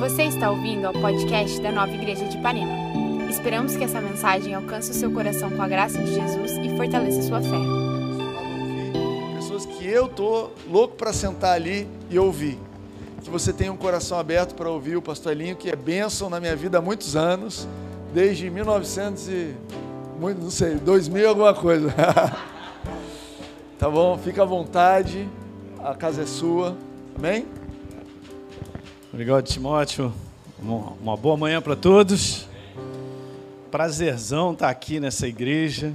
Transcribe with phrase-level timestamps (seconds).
[0.00, 2.72] Você está ouvindo ao podcast da Nova Igreja de Ipanema.
[3.28, 7.20] Esperamos que essa mensagem alcance o seu coração com a graça de Jesus e fortaleça
[7.20, 7.58] sua fé.
[9.36, 12.58] Pessoas que eu tô louco para sentar ali e ouvir.
[13.22, 16.40] Que você tenha um coração aberto para ouvir o pastor Elinho, que é bênção na
[16.40, 17.68] minha vida há muitos anos,
[18.14, 19.54] desde 1900 e
[20.18, 21.94] não sei, 2000 alguma coisa.
[23.78, 24.16] tá bom?
[24.16, 25.28] Fica à vontade.
[25.78, 26.74] A casa é sua.
[27.14, 27.59] Amém?
[29.12, 30.14] Obrigado, Timóteo.
[30.62, 32.46] Uma, boa manhã para todos.
[33.68, 35.92] Prazerzão estar aqui nessa igreja,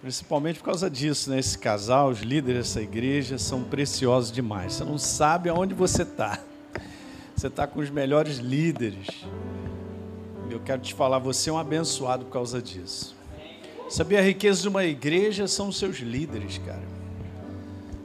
[0.00, 1.40] principalmente por causa disso, né?
[1.40, 4.74] Esse casal, os líderes dessa igreja são preciosos demais.
[4.74, 6.38] Você não sabe aonde você está.
[7.34, 9.08] Você está com os melhores líderes.
[10.48, 13.16] Eu quero te falar, você é um abençoado por causa disso.
[13.90, 16.86] Sabia a riqueza de uma igreja são os seus líderes, cara.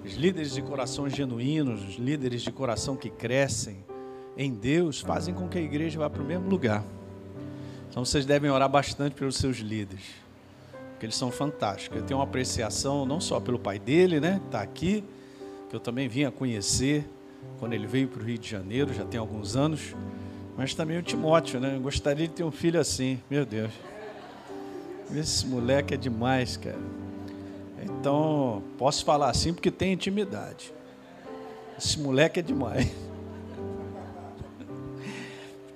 [0.03, 3.77] Os líderes de coração genuínos, os líderes de coração que crescem,
[4.37, 6.83] em Deus fazem com que a igreja vá para o mesmo lugar.
[7.89, 10.05] Então vocês devem orar bastante pelos seus líderes,
[10.91, 11.99] porque eles são fantásticos.
[11.99, 15.03] Eu tenho uma apreciação não só pelo pai dele, né, que está aqui,
[15.69, 17.07] que eu também vim a conhecer
[17.59, 19.95] quando ele veio para o Rio de Janeiro, já tem alguns anos,
[20.57, 21.75] mas também o Timóteo, né?
[21.75, 23.71] Eu gostaria de ter um filho assim, meu Deus.
[25.13, 26.79] Esse moleque é demais, cara.
[27.83, 30.73] Então, posso falar assim porque tem intimidade.
[31.77, 32.91] Esse moleque é demais.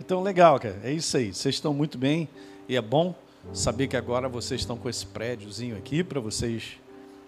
[0.06, 0.80] Então, legal, cara.
[0.84, 1.34] É isso aí.
[1.34, 2.30] Vocês estão muito bem
[2.70, 3.16] e é bom
[3.52, 6.74] saber que agora vocês estão com esse prédiozinho aqui para vocês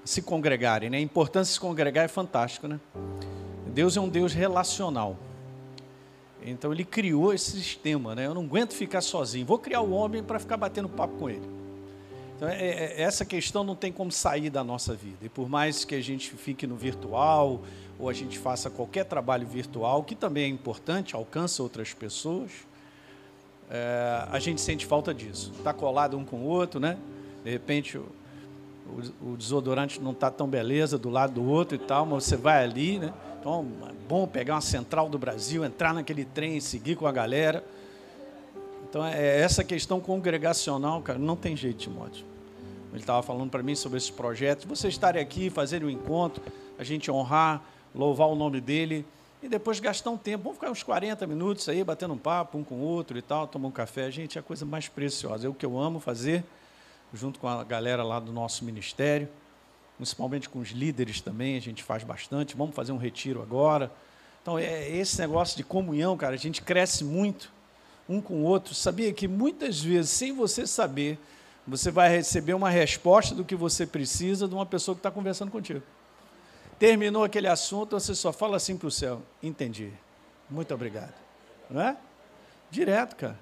[0.05, 0.97] se congregarem, né?
[0.97, 2.79] A importância de se congregar é fantástico, né?
[3.65, 5.17] Deus é um Deus relacional.
[6.45, 8.27] Então ele criou esse sistema, né?
[8.27, 9.43] Eu não aguento ficar sozinho.
[9.43, 11.49] Vou criar o homem para ficar batendo papo com ele.
[12.35, 15.17] Então, é, é, essa questão não tem como sair da nossa vida.
[15.23, 17.63] E por mais que a gente fique no virtual,
[17.97, 22.66] ou a gente faça qualquer trabalho virtual, que também é importante, alcança outras pessoas,
[23.69, 25.51] é, a gente sente falta disso.
[25.57, 26.97] Está colado um com o outro, né?
[27.43, 28.05] De repente o,
[29.21, 32.35] o, o desodorante não está tão beleza do lado do outro e tal, mas você
[32.35, 33.13] vai ali, né?
[33.39, 37.63] Então é bom pegar uma central do Brasil, entrar naquele trem, seguir com a galera.
[38.89, 42.25] Então, é essa questão congregacional, cara, não tem jeito, Timóteo.
[42.91, 44.65] Ele estava falando para mim sobre esses projetos.
[44.65, 46.41] Você estarem aqui, fazer um encontro,
[46.79, 47.61] a gente honrar,
[47.93, 49.05] louvar o nome dele
[49.41, 50.43] e depois gastar um tempo.
[50.43, 53.47] Vamos ficar uns 40 minutos aí, batendo um papo um com o outro e tal,
[53.47, 54.09] tomar um café.
[54.09, 55.47] Gente, é a coisa mais preciosa.
[55.47, 56.43] É o que eu amo fazer,
[57.13, 59.29] junto com a galera lá do nosso ministério,
[59.97, 62.55] principalmente com os líderes também, a gente faz bastante.
[62.55, 63.91] Vamos fazer um retiro agora.
[64.41, 67.51] Então, é esse negócio de comunhão, cara, a gente cresce muito
[68.07, 71.19] um com o outro, sabia que muitas vezes, sem você saber,
[71.67, 75.51] você vai receber uma resposta do que você precisa de uma pessoa que está conversando
[75.51, 75.83] contigo.
[76.79, 79.91] Terminou aquele assunto, você só fala assim para o céu: entendi,
[80.49, 81.13] muito obrigado.
[81.69, 81.97] Não é?
[82.69, 83.39] Direto, cara.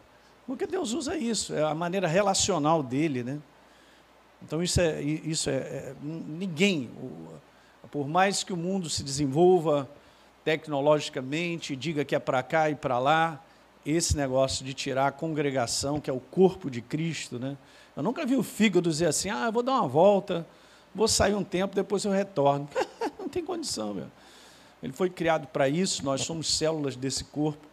[0.48, 3.40] Porque Deus usa isso, é a maneira relacional dele, né?
[4.42, 6.90] Então isso é, isso é, é ninguém,
[7.90, 9.90] por mais que o mundo se desenvolva
[10.44, 13.42] tecnologicamente, diga que é para cá e para lá,
[13.84, 17.58] esse negócio de tirar a congregação, que é o corpo de Cristo, né?
[17.96, 20.46] Eu nunca vi o fígado dizer assim, ah, eu vou dar uma volta,
[20.94, 22.70] vou sair um tempo, depois eu retorno.
[23.36, 24.08] Tem condição, meu.
[24.82, 27.68] Ele foi criado para isso, nós somos células desse corpo.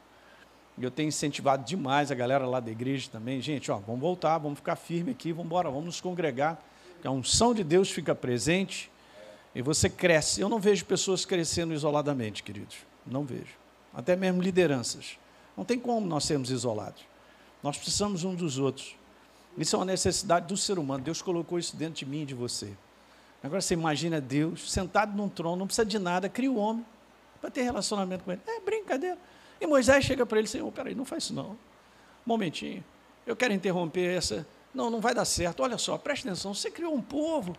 [0.76, 3.40] E eu tenho incentivado demais a galera lá da igreja também.
[3.40, 6.60] Gente, ó, vamos voltar, vamos ficar firme aqui, vamos embora, vamos nos congregar.
[7.04, 8.90] A unção de Deus fica presente
[9.54, 10.40] e você cresce.
[10.40, 12.78] Eu não vejo pessoas crescendo isoladamente, queridos.
[13.06, 13.54] Não vejo.
[13.94, 15.16] Até mesmo lideranças.
[15.56, 17.04] Não tem como nós sermos isolados.
[17.62, 18.96] Nós precisamos um dos outros.
[19.56, 21.04] Isso é uma necessidade do ser humano.
[21.04, 22.72] Deus colocou isso dentro de mim e de você.
[23.42, 26.86] Agora você imagina Deus sentado num trono, não precisa de nada, cria o homem
[27.41, 28.41] para ter relacionamento com ele.
[28.47, 29.19] É brincadeira.
[29.60, 31.50] E Moisés chega para ele e diz: peraí, não faz isso não.
[31.50, 31.56] Um
[32.26, 32.84] momentinho.
[33.26, 34.47] Eu quero interromper essa.
[34.72, 35.62] Não, não vai dar certo.
[35.62, 36.54] Olha só, preste atenção.
[36.54, 37.54] Você criou um povo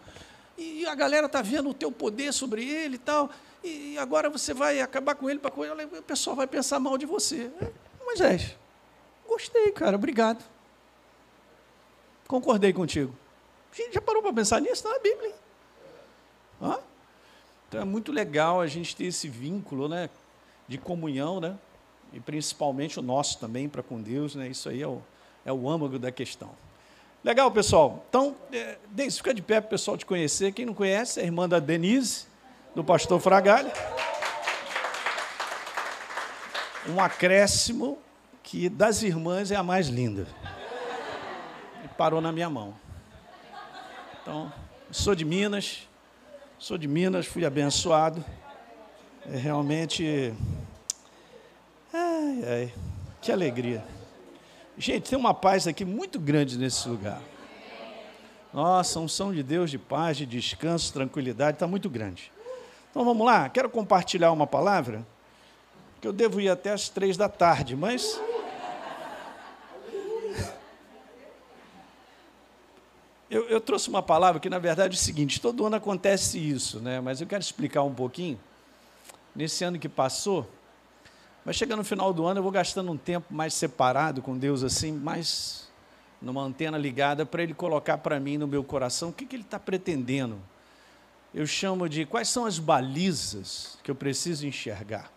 [0.57, 3.29] e a galera está vendo o teu poder sobre ele e tal.
[3.63, 7.51] E agora você vai acabar com ele para o pessoal vai pensar mal de você.
[8.03, 8.57] Moisés,
[9.27, 10.43] gostei, cara, obrigado.
[12.27, 13.15] Concordei contigo.
[13.91, 14.75] Já parou para pensar nisso?
[14.75, 15.33] Está na Bíblia.
[16.63, 16.79] Hã?
[17.67, 20.09] Então é muito legal a gente ter esse vínculo né,
[20.67, 21.57] de comunhão, né?
[22.13, 24.47] E principalmente o nosso também para com Deus, né?
[24.47, 25.01] Isso aí é o,
[25.45, 26.51] é o âmago da questão.
[27.23, 28.05] Legal, pessoal.
[28.09, 28.77] Então, é,
[29.09, 30.51] fica de pé para o pessoal te conhecer.
[30.51, 32.27] Quem não conhece, é a irmã da Denise,
[32.75, 33.73] do pastor Fragalha
[36.87, 37.97] um acréscimo
[38.41, 40.27] que das irmãs é a mais linda.
[41.83, 42.75] E parou na minha mão.
[44.21, 44.51] Então,
[44.91, 45.87] sou de Minas,
[46.63, 48.23] sou de Minas, fui abençoado.
[49.29, 50.33] É realmente.
[51.91, 52.73] Ai, ai.
[53.21, 53.83] Que alegria.
[54.77, 57.21] Gente, tem uma paz aqui muito grande nesse lugar.
[58.53, 62.31] Nossa, unção de Deus de paz, de descanso, tranquilidade, está muito grande.
[62.89, 65.05] Então vamos lá, quero compartilhar uma palavra,
[65.99, 68.17] que eu devo ir até as três da tarde, mas.
[73.33, 76.79] Eu, eu, trouxe uma palavra que, na verdade, é o seguinte: todo ano acontece isso,
[76.79, 77.01] né?
[77.01, 78.39] mas eu quero explicar um pouquinho.
[79.35, 80.47] Nesse ano que passou,
[81.43, 84.61] mas chega no final do ano, eu vou gastando um tempo mais separado com Deus,
[84.61, 85.67] assim, mais
[86.21, 89.41] numa antena ligada para ele colocar para mim no meu coração o que, que ele
[89.41, 90.39] está pretendendo.
[91.33, 95.11] Eu chamo de quais são as balizas que eu preciso enxergar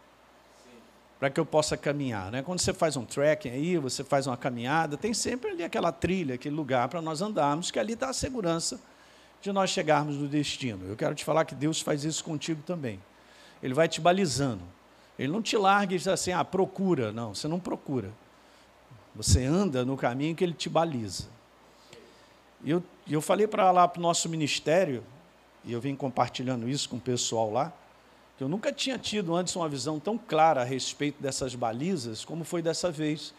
[1.19, 2.31] para que eu possa caminhar.
[2.31, 2.43] Né?
[2.43, 6.35] Quando você faz um trekking aí, você faz uma caminhada, tem sempre ali aquela trilha,
[6.35, 8.79] aquele lugar para nós andarmos, que ali está a segurança
[9.41, 10.87] de nós chegarmos no destino.
[10.87, 13.01] Eu quero te falar que Deus faz isso contigo também.
[13.63, 14.63] Ele vai te balizando.
[15.19, 17.13] Ele não te larga e diz assim, ah, procura.
[17.13, 18.11] Não, você não procura.
[19.15, 21.25] Você anda no caminho que ele te baliza.
[22.63, 25.03] E eu, eu falei para lá para o nosso ministério,
[25.65, 27.73] e eu vim compartilhando isso com o pessoal lá,
[28.37, 32.45] que eu nunca tinha tido antes uma visão tão clara a respeito dessas balizas como
[32.45, 33.33] foi dessa vez.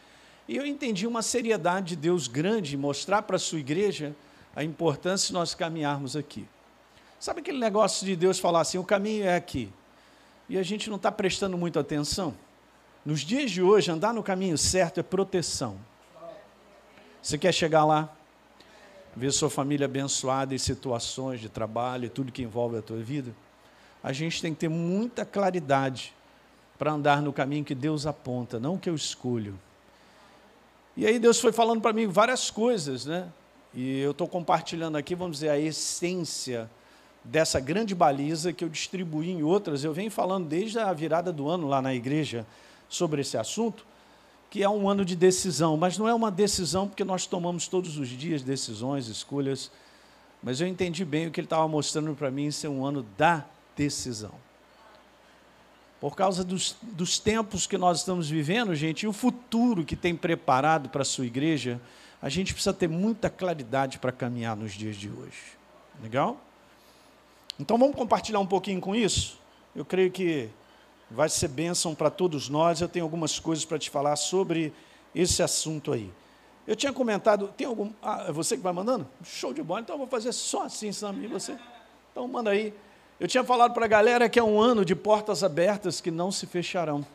[0.48, 4.16] E eu entendi uma seriedade de Deus grande mostrar para a sua igreja
[4.56, 6.48] a importância de nós caminharmos aqui.
[7.20, 9.72] Sabe aquele negócio de Deus falar assim: o caminho é aqui,
[10.50, 12.34] e a gente não está prestando muita atenção?
[13.06, 15.78] Nos dias de hoje, andar no caminho certo é proteção.
[17.22, 18.14] Você quer chegar lá?
[19.16, 23.34] Ver sua família abençoada em situações de trabalho e tudo que envolve a tua vida?
[24.04, 26.14] A gente tem que ter muita claridade
[26.78, 29.60] para andar no caminho que Deus aponta, não que eu escolho.
[30.96, 33.28] E aí Deus foi falando para mim várias coisas, né?
[33.74, 36.70] E eu estou compartilhando aqui, vamos dizer, a essência
[37.24, 39.84] dessa grande baliza que eu distribuí em outras.
[39.84, 42.46] Eu venho falando desde a virada do ano lá na igreja
[42.90, 43.86] sobre esse assunto,
[44.50, 47.98] que é um ano de decisão, mas não é uma decisão porque nós tomamos todos
[47.98, 49.70] os dias decisões, escolhas,
[50.42, 53.46] mas eu entendi bem o que ele estava mostrando para mim ser um ano da
[53.78, 54.34] decisão.
[56.02, 60.16] Por causa dos, dos tempos que nós estamos vivendo, gente, e o futuro que tem
[60.16, 61.80] preparado para a sua igreja,
[62.22, 65.58] a gente precisa ter muita claridade para caminhar nos dias de hoje.
[66.02, 66.40] Legal?
[67.60, 69.40] Então vamos compartilhar um pouquinho com isso?
[69.76, 70.50] Eu creio que
[71.10, 72.82] vai ser bênção para todos nós.
[72.82, 74.74] Eu tenho algumas coisas para te falar sobre
[75.16, 76.12] esse assunto aí.
[76.68, 77.92] Eu tinha comentado, tem algum.
[78.04, 79.08] Ah, é você que vai mandando?
[79.24, 81.58] Show de bola, então eu vou fazer só assim, Sam, e você?
[82.12, 82.74] Então manda aí.
[83.20, 86.32] Eu tinha falado para a galera que é um ano de portas abertas que não
[86.32, 87.06] se fecharão.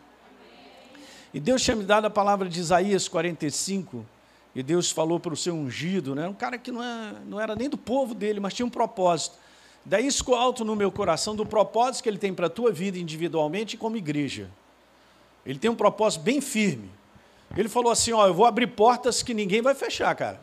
[1.32, 4.04] E Deus tinha me dado a palavra de Isaías 45,
[4.54, 6.28] e Deus falou para o seu ungido, né?
[6.28, 9.36] um cara que não, é, não era nem do povo dele, mas tinha um propósito.
[9.84, 12.98] Daí isso alto no meu coração do propósito que ele tem para a tua vida
[12.98, 14.50] individualmente e como igreja.
[15.46, 16.90] Ele tem um propósito bem firme.
[17.56, 20.40] Ele falou assim: Ó, eu vou abrir portas que ninguém vai fechar, cara.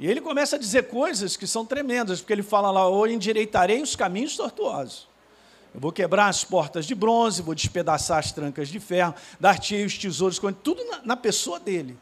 [0.00, 3.82] E ele começa a dizer coisas que são tremendas, porque ele fala lá: ou endireitarei
[3.82, 5.06] os caminhos tortuosos.
[5.74, 9.98] Eu vou quebrar as portas de bronze, vou despedaçar as trancas de ferro, dar-te os
[9.98, 11.98] tesouros, tudo na, na pessoa dele.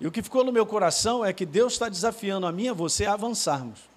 [0.00, 2.68] E o que ficou no meu coração é que Deus está desafiando a mim e
[2.70, 3.88] a você a avançarmos.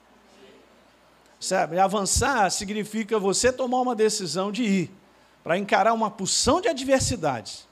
[1.40, 1.80] Sabe?
[1.80, 4.92] Avançar significa você tomar uma decisão de ir
[5.44, 7.68] para encarar uma porção de adversidades.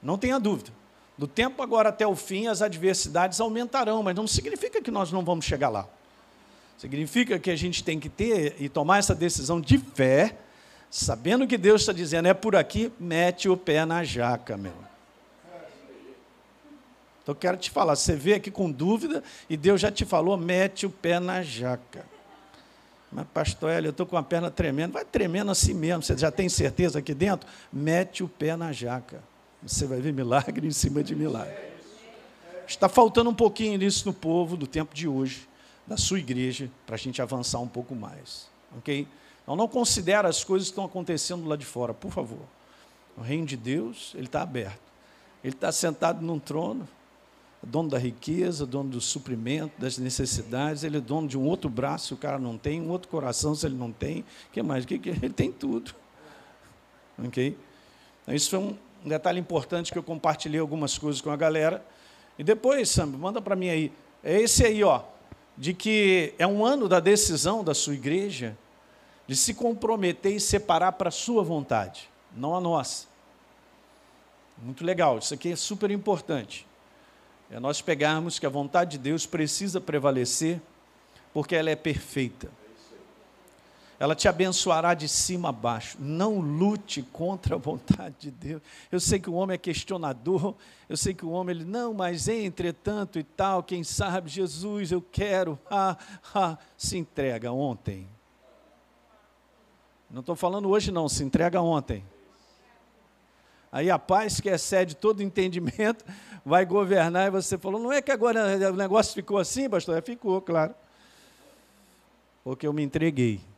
[0.00, 0.72] Não tenha dúvida.
[1.16, 5.24] Do tempo agora até o fim, as adversidades aumentarão, mas não significa que nós não
[5.24, 5.86] vamos chegar lá.
[6.78, 10.36] Significa que a gente tem que ter e tomar essa decisão de fé,
[10.90, 14.74] sabendo que Deus está dizendo, é por aqui, mete o pé na jaca, meu.
[17.22, 20.36] Então, eu quero te falar, você vê aqui com dúvida e Deus já te falou,
[20.36, 22.04] mete o pé na jaca.
[23.12, 24.92] Mas, pastor Hélio, eu estou com a perna tremendo.
[24.92, 26.02] Vai tremendo assim mesmo.
[26.02, 27.48] Você já tem certeza aqui dentro?
[27.70, 29.22] Mete o pé na jaca.
[29.64, 31.72] Você vai ver milagre em cima de milagre.
[32.66, 35.48] Está faltando um pouquinho nisso no povo do tempo de hoje,
[35.86, 38.48] da sua igreja, para a gente avançar um pouco mais.
[38.78, 39.06] Ok?
[39.42, 42.42] Então não considere as coisas que estão acontecendo lá de fora, por favor.
[43.16, 44.80] O reino de Deus, ele está aberto.
[45.44, 46.88] Ele está sentado num trono,
[47.62, 52.08] dono da riqueza, dono do suprimento, das necessidades, ele é dono de um outro braço
[52.08, 54.84] se o cara não tem, um outro coração se ele não tem, que mais?
[54.86, 55.94] Que, que, ele tem tudo.
[57.18, 57.56] Ok?
[58.22, 58.76] Então, isso foi um
[59.08, 61.84] detalhe importante que eu compartilhei algumas coisas com a galera.
[62.38, 63.92] E depois, Sam, manda para mim aí.
[64.22, 65.02] É esse aí, ó,
[65.56, 68.56] de que é um ano da decisão da sua igreja
[69.26, 73.06] de se comprometer e separar para a sua vontade, não a nossa.
[74.62, 76.66] Muito legal, isso aqui é super importante
[77.52, 80.58] é nós pegarmos que a vontade de Deus precisa prevalecer,
[81.34, 82.50] porque ela é perfeita.
[84.02, 85.96] Ela te abençoará de cima a baixo.
[86.00, 88.60] Não lute contra a vontade de Deus.
[88.90, 90.56] Eu sei que o homem é questionador,
[90.88, 95.00] eu sei que o homem, ele, não, mas entretanto e tal, quem sabe, Jesus, eu
[95.00, 95.96] quero, ah,
[96.34, 98.08] ah, se entrega ontem.
[100.10, 102.04] Não estou falando hoje, não, se entrega ontem.
[103.70, 106.04] Aí a paz que excede todo entendimento
[106.44, 109.96] vai governar, e você falou, não é que agora o negócio ficou assim, pastor?
[109.96, 110.74] É, ficou, claro.
[112.42, 113.51] Porque eu me entreguei.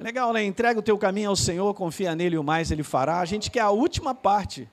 [0.00, 0.42] Legal, né?
[0.42, 3.20] Entrega o teu caminho ao Senhor, confia nele e o mais ele fará.
[3.20, 4.66] A gente quer a última parte.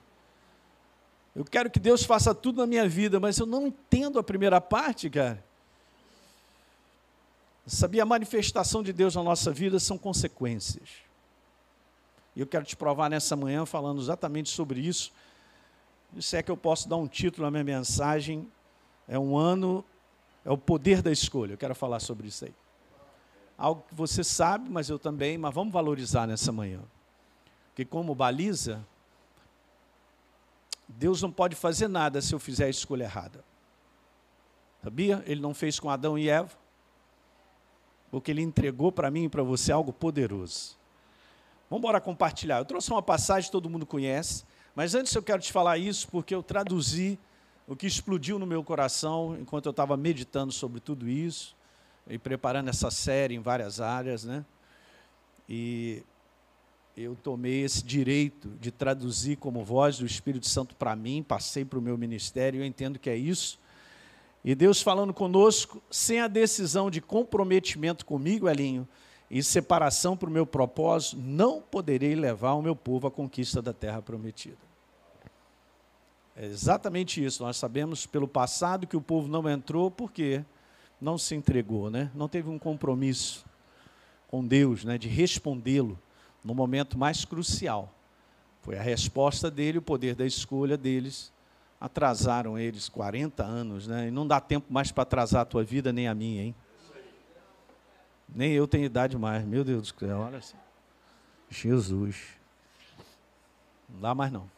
[1.36, 4.58] Eu quero que Deus faça tudo na minha vida, mas eu não entendo a primeira
[4.58, 5.44] parte, cara.
[7.66, 10.88] Sabia, a manifestação de Deus na nossa vida são consequências.
[12.34, 15.12] E eu quero te provar nessa manhã falando exatamente sobre isso.
[16.16, 18.50] Isso é que eu posso dar um título à minha mensagem.
[19.06, 19.84] É um ano,
[20.42, 21.52] é o poder da escolha.
[21.52, 22.54] Eu quero falar sobre isso aí
[23.58, 26.80] algo que você sabe, mas eu também, mas vamos valorizar nessa manhã.
[27.70, 28.86] Porque como baliza,
[30.86, 33.44] Deus não pode fazer nada se eu fizer a escolha errada.
[34.82, 35.24] Sabia?
[35.26, 36.56] Ele não fez com Adão e Eva,
[38.12, 40.78] porque ele entregou para mim e para você algo poderoso.
[41.68, 42.58] Vamos embora compartilhar.
[42.58, 46.06] Eu trouxe uma passagem que todo mundo conhece, mas antes eu quero te falar isso
[46.08, 47.18] porque eu traduzi
[47.66, 51.57] o que explodiu no meu coração enquanto eu estava meditando sobre tudo isso
[52.08, 54.44] e preparando essa série em várias áreas, né?
[55.48, 56.02] E
[56.96, 61.78] eu tomei esse direito de traduzir como voz do Espírito Santo para mim, passei para
[61.78, 63.58] o meu ministério, eu entendo que é isso.
[64.44, 68.88] E Deus falando conosco, sem a decisão de comprometimento comigo, Elinho,
[69.30, 73.74] e separação para o meu propósito, não poderei levar o meu povo à conquista da
[73.74, 74.56] terra prometida.
[76.34, 77.42] É exatamente isso.
[77.42, 80.42] Nós sabemos pelo passado que o povo não entrou, por quê?
[80.46, 80.57] Porque
[81.00, 82.10] não se entregou, né?
[82.14, 83.44] não teve um compromisso
[84.28, 84.98] com Deus né?
[84.98, 85.98] de respondê-lo
[86.44, 87.92] no momento mais crucial.
[88.62, 91.32] Foi a resposta dele, o poder da escolha deles.
[91.80, 94.08] Atrasaram eles 40 anos, né?
[94.08, 96.54] E não dá tempo mais para atrasar a tua vida nem a minha, hein?
[98.28, 100.56] Nem eu tenho idade mais, meu Deus do céu, olha assim.
[101.48, 102.16] Jesus.
[103.88, 104.50] Não dá mais não.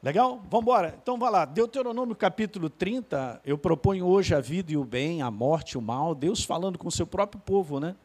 [0.00, 0.40] Legal?
[0.48, 0.96] Vamos embora.
[1.02, 1.44] Então vai lá.
[1.44, 5.82] Deuteronômio capítulo 30, eu proponho hoje a vida e o bem, a morte e o
[5.82, 6.14] mal.
[6.14, 7.96] Deus falando com o seu próprio povo, né?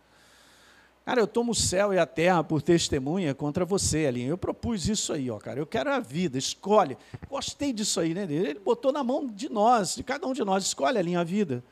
[1.05, 4.29] Cara, eu tomo o céu e a terra por testemunha contra você, Alinha.
[4.29, 5.59] Eu propus isso aí, ó, cara.
[5.59, 6.97] Eu quero a vida, escolhe.
[7.29, 8.23] Gostei disso aí, né?
[8.23, 10.63] Ele botou na mão de nós, de cada um de nós.
[10.63, 11.63] Escolhe, Alinha, a vida.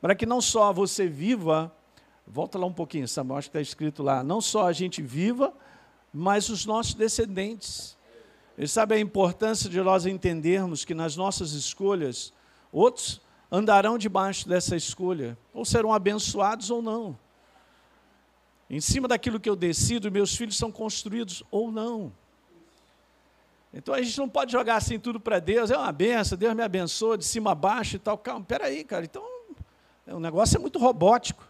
[0.00, 1.72] Para que não só você viva,
[2.26, 5.52] volta lá um pouquinho, Samuel, acho que está escrito lá, não só a gente viva,
[6.12, 7.95] mas os nossos descendentes.
[8.58, 12.32] E sabe a importância de nós entendermos que nas nossas escolhas,
[12.72, 13.20] outros
[13.52, 17.18] andarão debaixo dessa escolha, ou serão abençoados ou não.
[18.68, 22.12] Em cima daquilo que eu decido, meus filhos são construídos ou não.
[23.72, 26.62] Então a gente não pode jogar assim tudo para Deus, é uma benção, Deus me
[26.62, 28.16] abençoa de cima a baixo e tal.
[28.16, 29.22] Calma, peraí, cara, então
[30.06, 31.46] o negócio é muito robótico.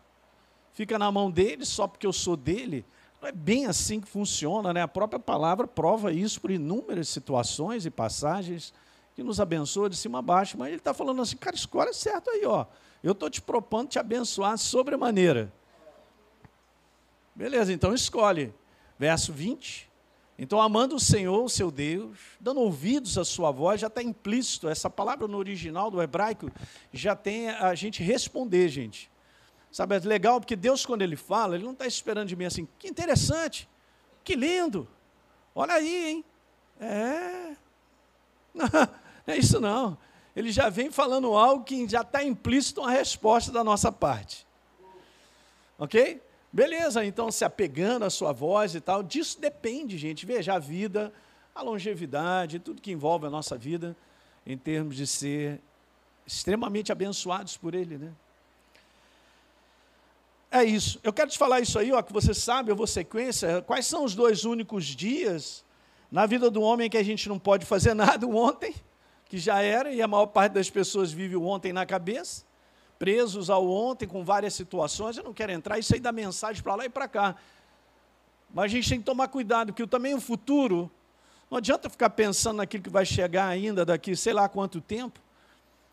[0.73, 2.85] Fica na mão dele só porque eu sou dele.
[3.27, 4.83] É bem assim que funciona, né?
[4.83, 8.73] A própria palavra prova isso por inúmeras situações e passagens
[9.17, 12.31] que nos abençoa de cima a baixo, mas ele está falando assim, cara, escolhe certo
[12.31, 12.67] aí, ó.
[13.03, 15.53] Eu estou te propondo te abençoar sobremaneira.
[17.35, 18.55] Beleza, então escolhe.
[18.97, 19.91] Verso 20.
[20.39, 24.69] Então, amando o Senhor, o seu Deus, dando ouvidos à sua voz, já está implícito.
[24.69, 26.49] Essa palavra no original do hebraico
[26.93, 29.11] já tem a gente responder, gente.
[29.77, 32.67] Sabe, é legal porque Deus, quando Ele fala, Ele não está esperando de mim assim,
[32.79, 33.69] que interessante,
[34.25, 34.89] que lindo,
[35.55, 36.25] olha aí, hein?
[36.81, 37.55] É.
[38.55, 38.65] Não,
[39.27, 39.99] não é isso não.
[40.35, 44.47] Ele já vem falando algo que já está implícito uma resposta da nossa parte.
[45.79, 46.23] Ok?
[46.51, 50.25] Beleza, então se apegando à sua voz e tal, disso depende, gente.
[50.25, 51.13] Veja a vida,
[51.55, 53.95] a longevidade, tudo que envolve a nossa vida,
[54.47, 55.61] em termos de ser
[56.27, 58.15] extremamente abençoados por Ele, né?
[60.51, 60.99] É isso.
[61.03, 63.63] Eu quero te falar isso aí, ó, que você sabe, eu vou sequência.
[63.63, 65.65] Quais são os dois únicos dias
[66.11, 68.27] na vida do homem que a gente não pode fazer nada?
[68.27, 68.75] O ontem,
[69.25, 72.45] que já era, e a maior parte das pessoas vive o ontem na cabeça,
[72.99, 75.17] presos ao ontem com várias situações.
[75.17, 77.37] Eu não quero entrar, isso aí dá mensagem para lá e para cá.
[78.55, 80.91] Mas a gente tem que tomar cuidado, porque também o futuro,
[81.51, 85.21] não adianta ficar pensando naquilo que vai chegar ainda daqui, sei lá quanto tempo.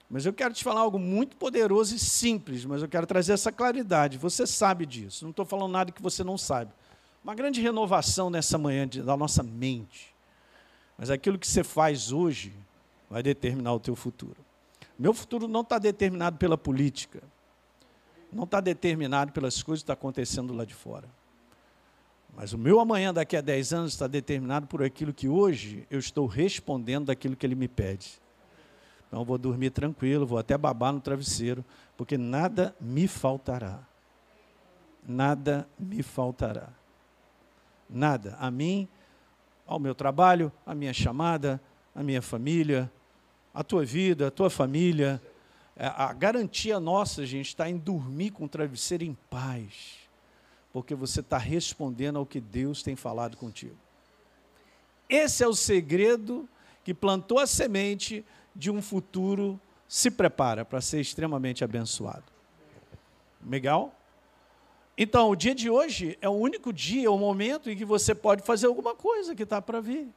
[0.10, 3.51] Mas eu quero te falar algo muito poderoso e simples, mas eu quero trazer essa
[3.51, 4.17] claridade.
[4.17, 6.72] Você sabe disso, não estou falando nada que você não sabe.
[7.24, 10.13] Uma grande renovação nessa manhã da nossa mente.
[10.98, 12.53] Mas aquilo que você faz hoje
[13.10, 14.38] vai determinar o teu futuro.
[14.98, 17.24] Meu futuro não está determinado pela política,
[18.31, 21.07] não está determinado pelas coisas que estão acontecendo lá de fora.
[22.36, 26.00] Mas o meu amanhã, daqui a 10 anos, está determinado por aquilo que hoje eu
[26.00, 28.19] estou respondendo daquilo que ele me pede.
[29.13, 31.63] Então vou dormir tranquilo, vou até babar no travesseiro,
[31.96, 33.79] porque nada me faltará.
[35.08, 36.70] Nada me faltará.
[37.88, 38.36] Nada.
[38.39, 38.88] A mim,
[39.67, 41.62] ao meu trabalho, a minha chamada,
[41.93, 42.91] a minha família,
[43.53, 45.22] a tua vida, a tua família.
[45.77, 50.01] É, a garantia nossa, gente, está em dormir com o travesseiro em paz
[50.72, 53.77] porque você está respondendo ao que Deus tem falado contigo.
[55.08, 56.50] Esse é o segredo
[56.84, 62.24] que plantou a semente de um futuro se prepara para ser extremamente abençoado.
[63.45, 63.93] Legal?
[64.98, 68.43] Então, o dia de hoje é o único dia, o momento em que você pode
[68.43, 70.07] fazer alguma coisa que está para vir.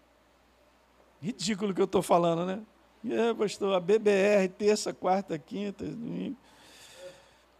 [1.20, 2.62] Ridículo que eu estou falando, né?
[3.08, 5.84] É, pastor, a BBR, terça, quarta, quinta.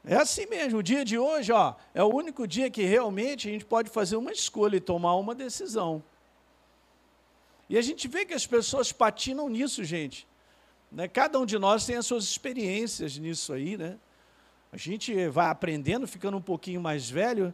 [0.04, 0.78] É assim mesmo.
[0.78, 4.16] O dia de hoje, ó, é o único dia que realmente a gente pode fazer
[4.16, 6.02] uma escolha e tomar uma decisão.
[7.68, 10.26] E a gente vê que as pessoas patinam nisso, gente.
[10.90, 11.09] Né?
[11.09, 13.99] Cada um de nós tem as suas experiências nisso aí, né?
[14.73, 17.52] A gente vai aprendendo, ficando um pouquinho mais velho,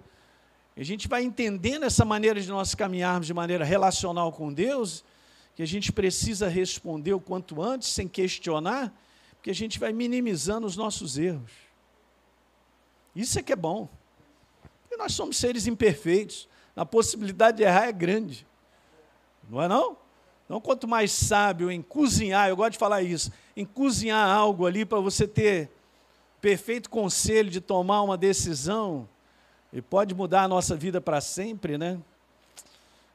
[0.76, 5.04] a gente vai entendendo essa maneira de nós caminharmos de maneira relacional com Deus,
[5.54, 8.92] que a gente precisa responder o quanto antes, sem questionar,
[9.34, 11.52] porque a gente vai minimizando os nossos erros.
[13.14, 13.88] Isso é que é bom.
[14.82, 16.48] Porque nós somos seres imperfeitos.
[16.74, 18.46] A possibilidade de errar é grande.
[19.48, 19.98] Não é não?
[20.52, 24.84] Então, quanto mais sábio em cozinhar, eu gosto de falar isso, em cozinhar algo ali
[24.84, 25.70] para você ter
[26.42, 29.08] perfeito conselho de tomar uma decisão,
[29.72, 31.98] e pode mudar a nossa vida para sempre, né?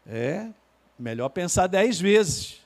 [0.08, 0.50] É
[0.98, 2.66] melhor pensar dez vezes.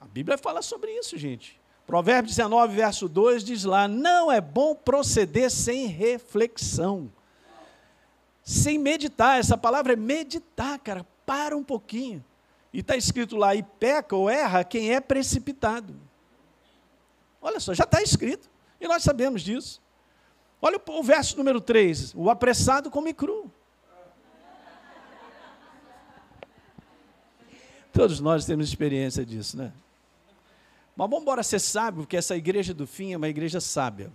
[0.00, 1.60] A Bíblia fala sobre isso, gente.
[1.88, 7.10] Provérbio 19, verso 2 diz lá: Não é bom proceder sem reflexão,
[8.44, 9.40] sem meditar.
[9.40, 11.04] Essa palavra é meditar, cara.
[11.26, 12.24] Para um pouquinho.
[12.74, 15.94] E está escrito lá: E peca ou erra quem é precipitado.
[17.40, 18.50] Olha só, já está escrito.
[18.80, 19.80] E nós sabemos disso.
[20.60, 23.48] Olha o, o verso número 3: O apressado come cru.
[27.92, 29.72] Todos nós temos experiência disso, né?
[30.96, 34.12] Mas vamos embora ser sábio, porque essa igreja do fim é uma igreja sábia.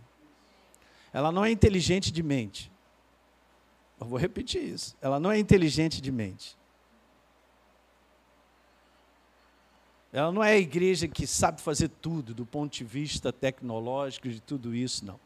[1.13, 2.69] Ela não é inteligente de mente.
[4.02, 4.98] Eu vou repetir isso.
[5.02, 6.59] Ela não é inteligente de mente.
[10.12, 14.41] Ela não é a igreja que sabe fazer tudo do ponto de vista tecnológico de
[14.41, 15.19] tudo isso, não.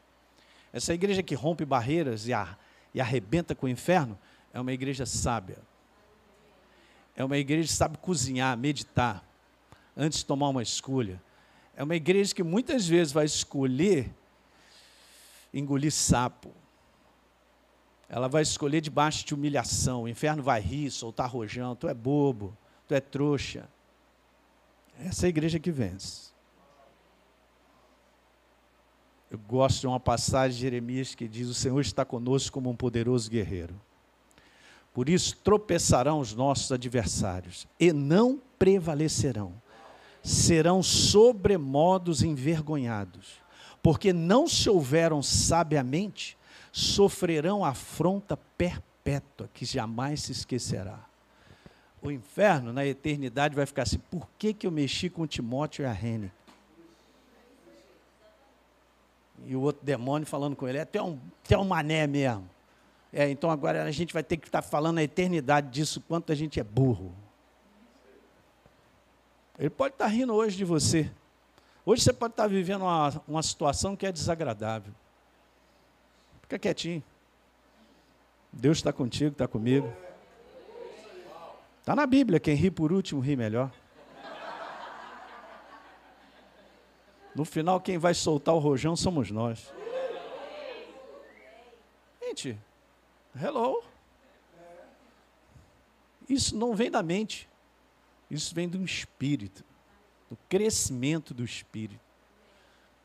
[0.72, 2.32] Essa igreja que rompe barreiras e,
[2.92, 4.18] e arrebenta com o inferno
[4.52, 5.58] é uma igreja sábia.
[7.16, 9.24] É uma igreja que sabe cozinhar, meditar,
[9.96, 11.20] antes de tomar uma escolha
[11.76, 14.12] é uma igreja que muitas vezes vai escolher
[15.52, 16.52] engolir sapo.
[18.08, 20.04] Ela vai escolher debaixo de humilhação.
[20.04, 21.74] O inferno vai rir, soltar rojão.
[21.74, 23.68] Tu é bobo, tu é trouxa.
[24.98, 26.32] Essa é a igreja que vence.
[29.30, 32.76] Eu gosto de uma passagem de Jeremias que diz: O Senhor está conosco como um
[32.76, 33.80] poderoso guerreiro.
[34.92, 39.60] Por isso tropeçarão os nossos adversários e não prevalecerão
[40.24, 43.34] serão sobremodos envergonhados,
[43.82, 46.38] porque não se houveram sabiamente,
[46.72, 51.04] sofrerão afronta perpétua, que jamais se esquecerá.
[52.04, 55.86] O inferno, na eternidade, vai ficar assim: por que, que eu mexi com Timóteo e
[55.86, 56.30] a Rene?
[59.46, 62.48] E o outro demônio falando com ele: é até um, até um mané mesmo.
[63.10, 66.34] É, então agora a gente vai ter que estar falando a eternidade disso, quanto a
[66.34, 67.10] gente é burro.
[69.58, 71.10] Ele pode estar rindo hoje de você.
[71.86, 74.92] Hoje você pode estar vivendo uma, uma situação que é desagradável.
[76.42, 77.02] Fica quietinho.
[78.52, 79.90] Deus está contigo, está comigo.
[81.84, 83.70] Está na Bíblia, quem ri por último ri melhor.
[87.34, 89.70] No final, quem vai soltar o rojão somos nós.
[92.22, 92.58] Gente,
[93.38, 93.84] hello.
[96.26, 97.46] Isso não vem da mente.
[98.30, 99.62] Isso vem do espírito,
[100.30, 102.00] do crescimento do espírito,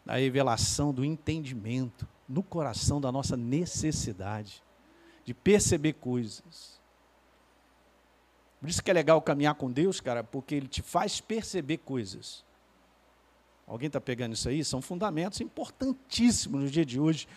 [0.05, 4.63] da revelação, do entendimento no coração da nossa necessidade
[5.25, 6.78] de perceber coisas.
[8.59, 12.43] Por isso que é legal caminhar com Deus, cara, porque Ele te faz perceber coisas.
[13.65, 14.63] Alguém está pegando isso aí?
[14.65, 17.27] São fundamentos importantíssimos no dia de hoje,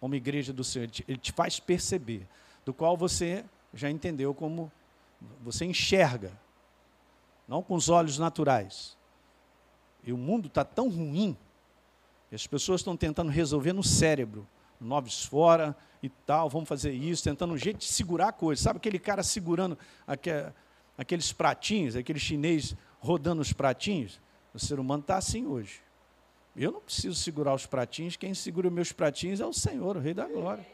[0.00, 0.90] como igreja do Senhor.
[1.06, 2.26] Ele te faz perceber,
[2.64, 4.72] do qual você já entendeu como
[5.40, 6.32] você enxerga
[7.46, 8.96] não com os olhos naturais.
[10.02, 11.36] E o mundo está tão ruim,
[12.28, 14.48] que as pessoas estão tentando resolver no cérebro,
[14.80, 18.62] noves fora e tal, vamos fazer isso, tentando um jeito de segurar a coisa.
[18.62, 19.78] Sabe aquele cara segurando
[20.96, 24.20] aqueles pratinhos, aquele chinês rodando os pratinhos?
[24.54, 25.80] O ser humano está assim hoje.
[26.54, 30.12] Eu não preciso segurar os pratinhos, quem segura meus pratinhos é o Senhor, o Rei
[30.12, 30.66] da Glória.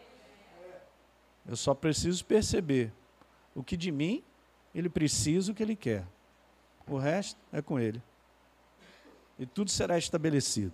[1.46, 2.92] Eu só preciso perceber
[3.54, 4.22] o que de mim
[4.74, 6.04] ele precisa, o que ele quer.
[6.86, 8.02] O resto é com ele.
[9.38, 10.72] E tudo será estabelecido.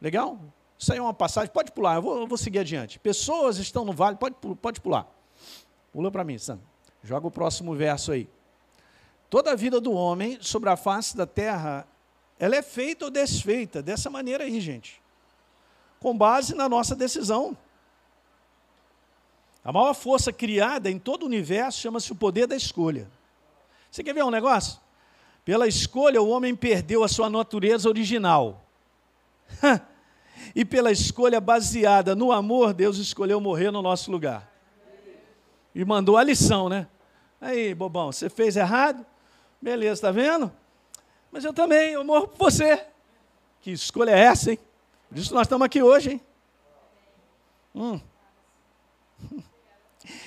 [0.00, 0.40] Legal?
[0.78, 1.52] Isso aí é uma passagem.
[1.52, 2.98] Pode pular, eu vou, eu vou seguir adiante.
[2.98, 5.06] Pessoas estão no vale, pode, pode pular.
[5.92, 6.58] Pula para mim, Sam.
[7.02, 8.28] Joga o próximo verso aí.
[9.28, 11.86] Toda a vida do homem sobre a face da terra,
[12.38, 15.00] ela é feita ou desfeita dessa maneira aí, gente.
[16.00, 17.56] Com base na nossa decisão.
[19.64, 23.08] A maior força criada em todo o universo chama-se o poder da escolha.
[23.90, 24.80] Você quer ver um negócio?
[25.44, 28.64] Pela escolha, o homem perdeu a sua natureza original.
[30.54, 34.49] e pela escolha baseada no amor, Deus escolheu morrer no nosso lugar.
[35.74, 36.86] E mandou a lição, né?
[37.40, 39.04] Aí, bobão, você fez errado?
[39.60, 40.52] Beleza, está vendo?
[41.30, 42.86] Mas eu também, eu morro por você.
[43.60, 44.58] Que escolha é essa, hein?
[45.08, 46.20] Por isso nós estamos aqui hoje, hein?
[47.74, 48.00] Hum.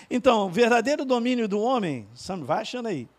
[0.10, 2.08] Então, o verdadeiro domínio do homem,
[2.43, 3.10] vai achando aí,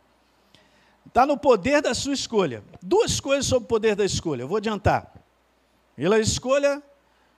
[1.07, 2.65] está no poder da sua escolha.
[2.81, 5.13] Duas coisas sobre o poder da escolha, eu vou adiantar.
[5.95, 6.83] Pela escolha,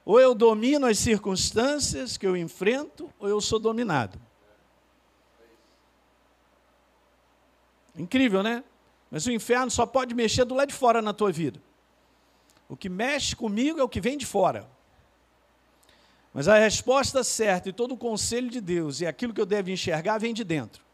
[0.04, 4.20] ou eu domino as circunstâncias que eu enfrento, ou eu sou dominado.
[7.96, 8.62] Incrível, né?
[9.10, 11.60] Mas o inferno só pode mexer do lado de fora na tua vida.
[12.68, 14.68] O que mexe comigo é o que vem de fora.
[16.34, 19.70] Mas a resposta certa e todo o conselho de Deus e aquilo que eu devo
[19.70, 20.84] enxergar vem de dentro.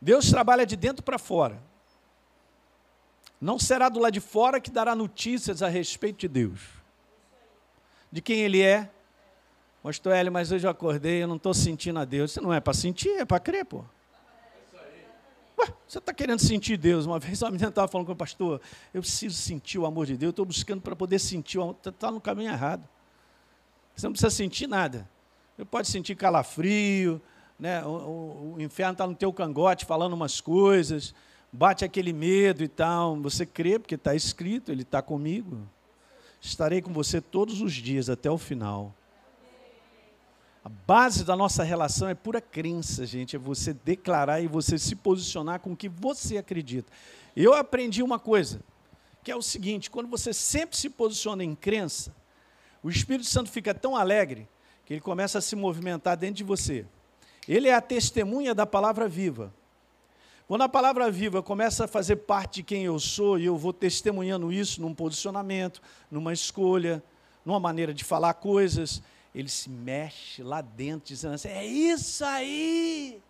[0.00, 1.60] Deus trabalha de dentro para fora.
[3.40, 6.60] Não será do lado de fora que dará notícias a respeito de Deus.
[8.10, 8.90] De quem Ele é.
[9.82, 12.32] Pastor Hélio, mas hoje eu acordei, eu não estou sentindo a Deus.
[12.32, 13.84] Isso não é para sentir, é para crer, pô.
[15.88, 17.06] Você está querendo sentir Deus?
[17.06, 18.60] Uma vez uma menina estava falando com o pastor,
[18.92, 21.76] eu preciso sentir o amor de Deus, eu estou buscando para poder sentir o amor.
[21.82, 22.86] Está no caminho errado.
[23.96, 25.08] Você não precisa sentir nada.
[25.56, 27.20] Você pode sentir calafrio,
[27.58, 27.82] né?
[27.86, 31.14] o, o, o inferno está no teu cangote falando umas coisas,
[31.50, 33.16] bate aquele medo e tal.
[33.22, 35.66] Você crê, porque está escrito, Ele está comigo.
[36.38, 38.94] Estarei com você todos os dias até o final.
[40.68, 43.34] A base da nossa relação é pura crença, gente.
[43.34, 46.92] É você declarar e você se posicionar com o que você acredita.
[47.34, 48.60] Eu aprendi uma coisa,
[49.24, 52.14] que é o seguinte: quando você sempre se posiciona em crença,
[52.82, 54.46] o Espírito Santo fica tão alegre
[54.84, 56.84] que ele começa a se movimentar dentro de você.
[57.48, 59.54] Ele é a testemunha da palavra viva.
[60.46, 63.72] Quando a palavra viva começa a fazer parte de quem eu sou e eu vou
[63.72, 67.02] testemunhando isso num posicionamento, numa escolha,
[67.42, 69.02] numa maneira de falar coisas,
[69.34, 73.22] ele se mexe lá dentro, dizendo assim: é isso aí.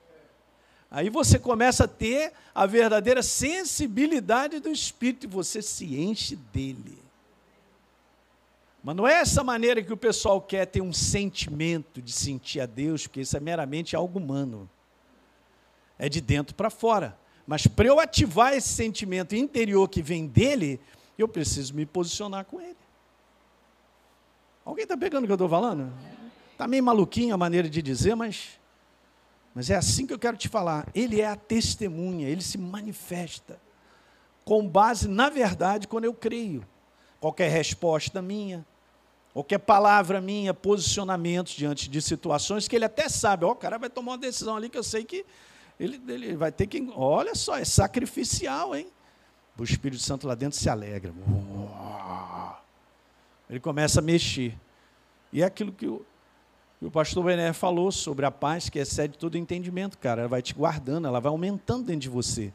[0.90, 6.98] Aí você começa a ter a verdadeira sensibilidade do Espírito e você se enche dele.
[8.82, 12.66] Mas não é essa maneira que o pessoal quer ter um sentimento de sentir a
[12.66, 14.68] Deus, porque isso é meramente algo humano.
[15.98, 17.18] É de dentro para fora.
[17.46, 20.80] Mas para eu ativar esse sentimento interior que vem dele,
[21.18, 22.76] eu preciso me posicionar com ele.
[24.68, 25.90] Alguém está pegando o que eu estou falando?
[26.52, 28.60] Está meio maluquinho a maneira de dizer, mas,
[29.54, 30.86] mas é assim que eu quero te falar.
[30.94, 33.58] Ele é a testemunha, ele se manifesta
[34.44, 36.66] com base na verdade quando eu creio
[37.18, 38.62] qualquer resposta minha,
[39.32, 43.88] qualquer palavra minha, posicionamentos diante de situações que ele até sabe, oh, o cara vai
[43.88, 45.24] tomar uma decisão ali que eu sei que
[45.80, 46.86] ele, ele vai ter que.
[46.94, 48.86] Olha só, é sacrificial, hein?
[49.56, 51.14] O Espírito Santo lá dentro se alegra.
[53.48, 54.54] Ele começa a mexer.
[55.32, 56.04] E é aquilo que o,
[56.78, 60.22] que o pastor Bené falou sobre a paz que excede todo entendimento, cara.
[60.22, 62.52] Ela vai te guardando, ela vai aumentando dentro de você.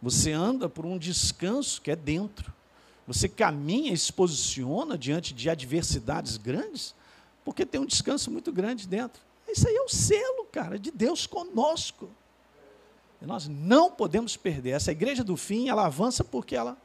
[0.00, 2.52] Você anda por um descanso que é dentro.
[3.06, 6.94] Você caminha e se posiciona diante de adversidades grandes,
[7.44, 9.22] porque tem um descanso muito grande dentro.
[9.48, 12.10] Isso aí é o selo, cara, de Deus conosco.
[13.20, 14.70] E nós não podemos perder.
[14.72, 16.76] Essa igreja do fim, ela avança porque ela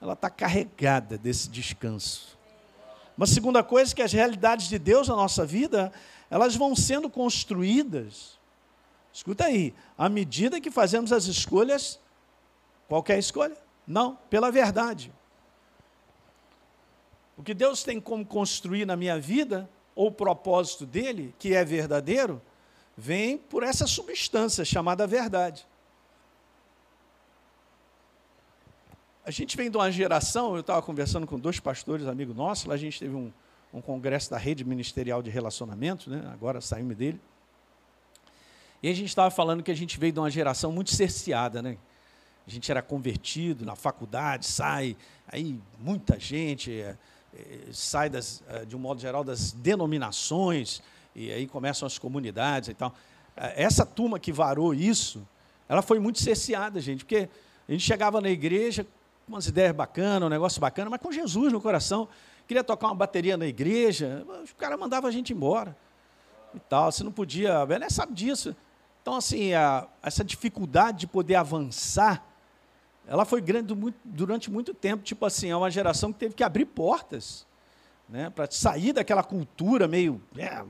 [0.00, 2.35] ela está carregada desse descanso.
[3.16, 5.92] Uma segunda coisa é que as realidades de Deus na nossa vida,
[6.30, 8.38] elas vão sendo construídas.
[9.12, 11.98] Escuta aí, à medida que fazemos as escolhas,
[12.86, 13.56] qualquer escolha?
[13.86, 15.12] Não, pela verdade.
[17.38, 21.64] O que Deus tem como construir na minha vida, ou o propósito dele, que é
[21.64, 22.42] verdadeiro,
[22.96, 25.66] vem por essa substância chamada verdade.
[29.26, 32.74] A gente vem de uma geração, eu estava conversando com dois pastores, amigos nossos, lá
[32.74, 33.32] a gente teve um,
[33.74, 36.30] um congresso da Rede Ministerial de Relacionamentos, né?
[36.32, 37.20] agora saímos dele.
[38.80, 41.76] E a gente estava falando que a gente veio de uma geração muito cerceada, né?
[42.46, 46.96] A gente era convertido na faculdade, sai, aí muita gente é,
[47.34, 50.80] é, sai das, é, de um modo geral das denominações,
[51.16, 52.94] e aí começam as comunidades e tal.
[53.34, 55.26] Essa turma que varou isso,
[55.68, 57.28] ela foi muito cerceada, gente, porque
[57.68, 58.86] a gente chegava na igreja
[59.28, 62.08] umas ideias bacanas, um negócio bacana, mas com Jesus no coração.
[62.46, 65.76] Queria tocar uma bateria na igreja, o cara mandava a gente embora.
[66.54, 68.56] E tal, você não podia, a sabe disso.
[69.02, 72.24] Então, assim, a, essa dificuldade de poder avançar,
[73.06, 75.02] ela foi grande durante muito tempo.
[75.02, 77.46] Tipo assim, é uma geração que teve que abrir portas
[78.08, 80.64] né, para sair daquela cultura meio, é,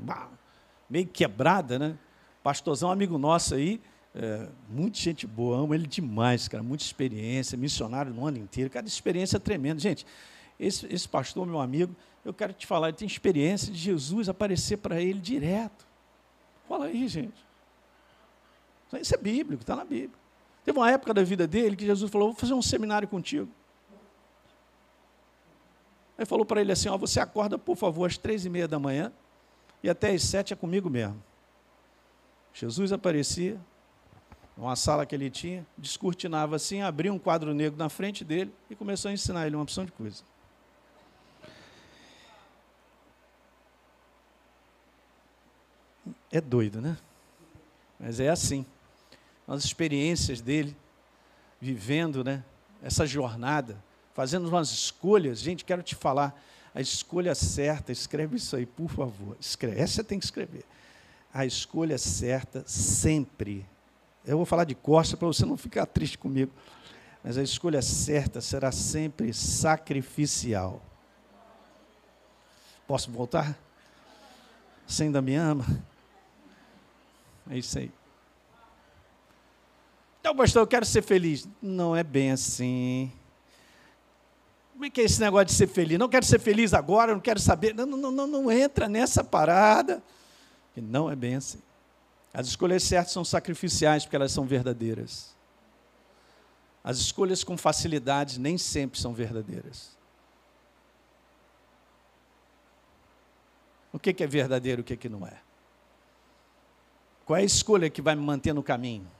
[0.88, 1.78] meio quebrada.
[1.78, 1.96] Né?
[2.42, 3.80] Pastorzão, amigo nosso aí,
[4.18, 8.88] é, muita gente boa, amo ele demais, cara, muita experiência, missionário no ano inteiro, cada
[8.88, 9.78] experiência tremenda.
[9.78, 10.06] Gente,
[10.58, 14.78] esse, esse pastor, meu amigo, eu quero te falar, ele tem experiência de Jesus aparecer
[14.78, 15.86] para ele direto.
[16.66, 17.44] Fala aí, gente.
[19.00, 20.18] Isso é bíblico, está na Bíblia.
[20.64, 23.48] Teve uma época da vida dele que Jesus falou: Vou fazer um seminário contigo.
[26.16, 28.78] Aí falou para ele assim: ó, Você acorda, por favor, às três e meia da
[28.78, 29.12] manhã
[29.82, 31.22] e até às sete é comigo mesmo.
[32.54, 33.60] Jesus aparecia,
[34.56, 38.74] numa sala que ele tinha, descortinava assim, abria um quadro negro na frente dele e
[38.74, 40.22] começou a ensinar ele uma opção de coisa.
[46.32, 46.96] É doido, né?
[48.00, 48.64] Mas é assim.
[49.46, 50.76] As experiências dele,
[51.60, 52.42] vivendo né,
[52.82, 53.82] essa jornada,
[54.14, 55.38] fazendo umas escolhas.
[55.38, 56.34] Gente, quero te falar,
[56.74, 59.36] a escolha certa, escreve isso aí, por favor.
[59.38, 60.64] Escreve, essa você tem que escrever.
[61.32, 63.66] A escolha certa sempre
[64.26, 66.52] eu vou falar de costa para você não ficar triste comigo.
[67.22, 70.82] Mas a escolha certa será sempre sacrificial.
[72.86, 73.58] Posso voltar?
[74.86, 75.64] Você ainda me ama?
[77.50, 77.90] É isso aí.
[80.20, 81.48] Então, pastor, eu quero ser feliz.
[81.62, 83.12] Não é bem assim.
[84.72, 85.98] Como é que é esse negócio de ser feliz?
[85.98, 87.74] Não quero ser feliz agora, não quero saber.
[87.74, 90.02] Não, não, não, não entra nessa parada.
[90.76, 91.62] Não é bem assim.
[92.36, 95.34] As escolhas certas são sacrificiais porque elas são verdadeiras.
[96.84, 99.96] As escolhas com facilidade nem sempre são verdadeiras.
[103.90, 105.40] O que é verdadeiro e o que não é?
[107.24, 109.10] Qual é a escolha que vai me manter no caminho?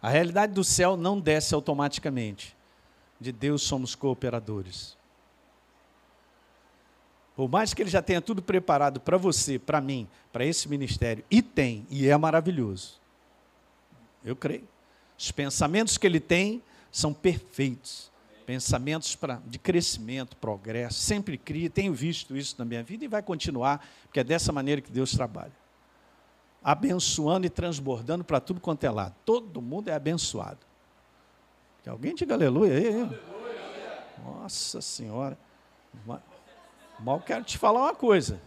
[0.00, 2.56] A realidade do céu não desce automaticamente.
[3.18, 4.96] De Deus somos cooperadores.
[7.40, 11.24] Por mais que ele já tenha tudo preparado para você, para mim, para esse ministério,
[11.30, 13.00] e tem, e é maravilhoso.
[14.22, 14.68] Eu creio.
[15.16, 18.12] Os pensamentos que ele tem são perfeitos.
[18.44, 20.98] Pensamentos pra, de crescimento, progresso.
[20.98, 24.82] Sempre cria, tenho visto isso na minha vida e vai continuar, porque é dessa maneira
[24.82, 25.56] que Deus trabalha.
[26.62, 29.14] Abençoando e transbordando para tudo quanto é lado.
[29.24, 30.58] Todo mundo é abençoado.
[31.82, 32.86] Que alguém diga aleluia aí.
[32.86, 34.04] Aleluia.
[34.26, 35.38] Nossa Senhora.
[37.02, 38.40] Mal quero te falar uma coisa.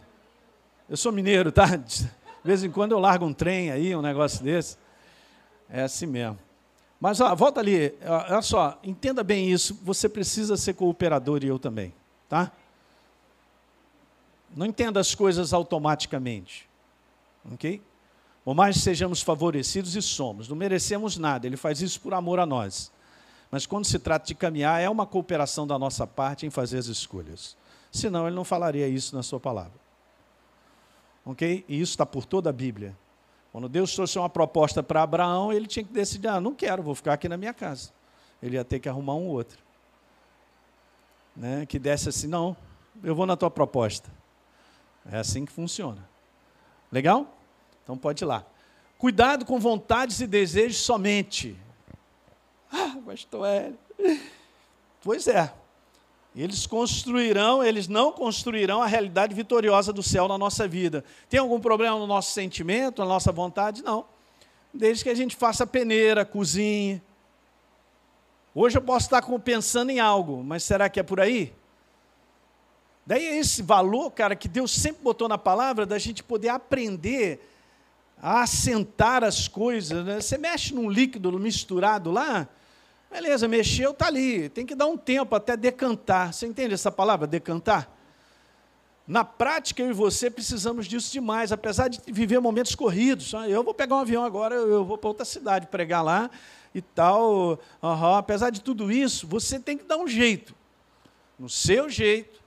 [0.88, 1.76] Eu sou mineiro, tá?
[1.76, 2.08] De
[2.44, 4.78] vez em quando eu largo um trem aí, um negócio desse.
[5.68, 6.38] É assim mesmo.
[7.00, 9.80] Mas ó, volta ali, olha só, entenda bem isso.
[9.84, 11.94] Você precisa ser cooperador e eu também,
[12.30, 12.52] tá?
[14.56, 16.70] Não entenda as coisas automaticamente,
[17.52, 17.82] ok?
[18.46, 21.48] Por mais sejamos favorecidos e somos, não merecemos nada.
[21.48, 22.92] Ele faz isso por amor a nós.
[23.50, 26.86] Mas quando se trata de caminhar, é uma cooperação da nossa parte em fazer as
[26.86, 27.58] escolhas
[27.94, 29.80] senão ele não falaria isso na sua palavra.
[31.24, 31.64] Ok?
[31.68, 32.98] E isso está por toda a Bíblia.
[33.52, 36.96] Quando Deus trouxe uma proposta para Abraão, ele tinha que decidir: ah, não quero, vou
[36.96, 37.92] ficar aqui na minha casa.
[38.42, 39.60] Ele ia ter que arrumar um outro.
[41.36, 41.66] Né?
[41.66, 42.58] Que desse assim: não,
[43.04, 44.12] eu vou na tua proposta.
[45.10, 46.10] É assim que funciona.
[46.92, 47.28] Legal?
[47.84, 48.44] Então pode ir lá.
[48.98, 51.58] Cuidado com vontades e desejos somente.
[52.72, 53.78] Ah, pastor Hélio.
[55.02, 55.54] Pois é.
[56.36, 61.06] Eles construirão, eles não construirão a realidade vitoriosa do céu na nossa vida.
[61.30, 63.84] Tem algum problema no nosso sentimento, na nossa vontade?
[63.84, 64.06] Não.
[64.74, 67.00] Desde que a gente faça peneira, cozinhe.
[68.56, 71.54] Hoje eu posso estar pensando em algo, mas será que é por aí?
[73.06, 77.48] Daí é esse valor, cara, que Deus sempre botou na palavra, da gente poder aprender
[78.22, 80.06] a assentar as coisas.
[80.06, 80.22] Né?
[80.22, 82.48] Você mexe num líquido misturado lá,
[83.14, 84.50] Beleza, mexeu, está ali.
[84.50, 86.34] Tem que dar um tempo até decantar.
[86.34, 87.88] Você entende essa palavra, decantar?
[89.08, 93.36] Na prática, eu e você precisamos disso demais, apesar de viver momentos corridos.
[93.36, 96.28] Ah, eu vou pegar um avião agora, eu vou para outra cidade pregar lá
[96.74, 97.60] e tal.
[97.84, 98.16] Uhum.
[98.16, 100.56] Apesar de tudo isso, você tem que dar um jeito.
[101.38, 102.42] No seu jeito,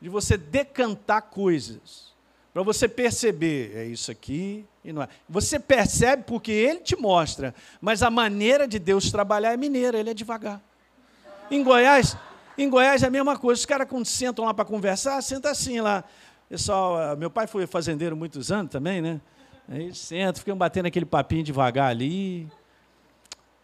[0.00, 2.12] de você decantar coisas,
[2.52, 5.08] para você perceber, é isso aqui e não é.
[5.28, 10.08] Você percebe porque ele te mostra, mas a maneira de Deus trabalhar é mineira, ele
[10.08, 10.62] é devagar.
[11.50, 12.16] Em Goiás,
[12.56, 15.80] em Goiás é a mesma coisa, os caras quando sentam lá para conversar, senta assim
[15.80, 16.04] lá.
[16.48, 19.20] Pessoal, meu pai foi fazendeiro muitos anos também, né?
[19.68, 22.48] Aí senta, ficam batendo aquele papinho devagar ali.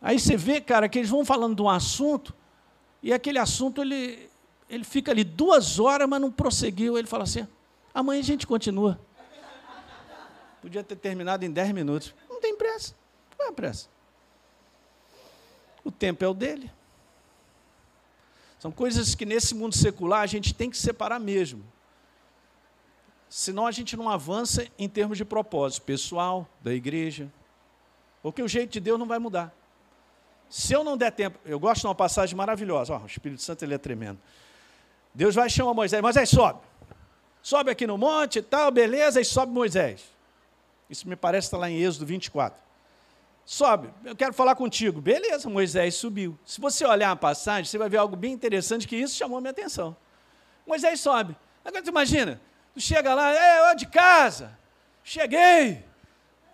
[0.02, 2.34] Aí você vê, cara, que eles vão falando de um assunto,
[3.02, 4.28] e aquele assunto ele,
[4.68, 6.98] ele fica ali duas horas, mas não prosseguiu.
[6.98, 7.48] Ele fala assim:
[7.94, 9.00] amanhã a gente continua.
[10.64, 12.14] Podia ter terminado em dez minutos.
[12.26, 12.94] Não tem pressa.
[13.38, 13.86] Não é pressa.
[15.84, 16.70] O tempo é o dele.
[18.58, 21.62] São coisas que nesse mundo secular a gente tem que separar mesmo.
[23.28, 27.30] Senão a gente não avança em termos de propósito pessoal, da igreja.
[28.22, 29.54] Porque o jeito de Deus não vai mudar.
[30.48, 32.94] Se eu não der tempo, eu gosto de uma passagem maravilhosa.
[32.94, 34.18] Oh, o Espírito Santo ele é tremendo.
[35.12, 36.60] Deus vai chamar Moisés, Moisés sobe.
[37.42, 40.13] Sobe aqui no monte e tal, beleza, e sobe Moisés.
[40.88, 42.62] Isso me parece estar lá em Êxodo 24.
[43.44, 45.00] Sobe, eu quero falar contigo.
[45.00, 46.38] Beleza, Moisés subiu.
[46.44, 49.40] Se você olhar a passagem, você vai ver algo bem interessante que isso chamou a
[49.40, 49.96] minha atenção.
[50.66, 51.36] Moisés sobe.
[51.64, 52.40] Agora você imagina,
[52.74, 54.58] Tu chega lá, é, ó de casa,
[55.04, 55.84] cheguei.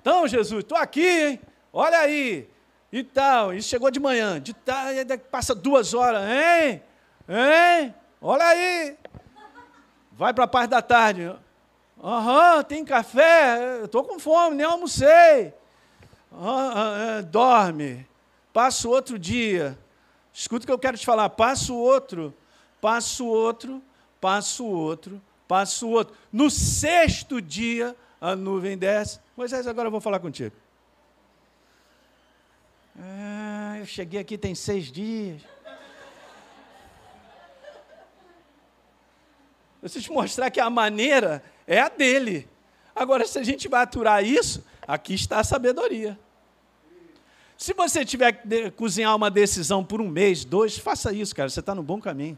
[0.00, 1.40] Então, Jesus, estou aqui, hein?
[1.72, 2.46] Olha aí.
[2.92, 3.54] E tal.
[3.54, 4.38] Isso chegou de manhã.
[4.38, 6.22] De tarde, passa duas horas.
[6.28, 6.82] Hein?
[7.26, 7.94] Hein?
[8.20, 8.98] Olha aí.
[10.12, 11.34] Vai para a parte da tarde.
[12.02, 13.84] Aham, tem café?
[13.84, 15.52] Estou com fome, nem almocei.
[16.32, 18.06] Uhum, dorme.
[18.52, 19.78] Passa outro dia.
[20.32, 21.28] Escuta o que eu quero te falar.
[21.30, 22.34] Passa o outro.
[22.80, 23.82] Passa o outro.
[24.20, 26.14] Passa o outro passa o outro.
[26.32, 29.18] No sexto dia, a nuvem desce.
[29.36, 30.54] Moisés, agora eu vou falar contigo.
[32.96, 35.42] Ah, eu cheguei aqui tem seis dias.
[39.82, 42.48] Deixa te mostrar que a maneira é a dele.
[42.94, 46.18] Agora, se a gente vai aturar isso, aqui está a sabedoria.
[47.56, 51.48] Se você tiver que cozinhar uma decisão por um mês, dois, faça isso, cara.
[51.48, 52.36] Você está no bom caminho.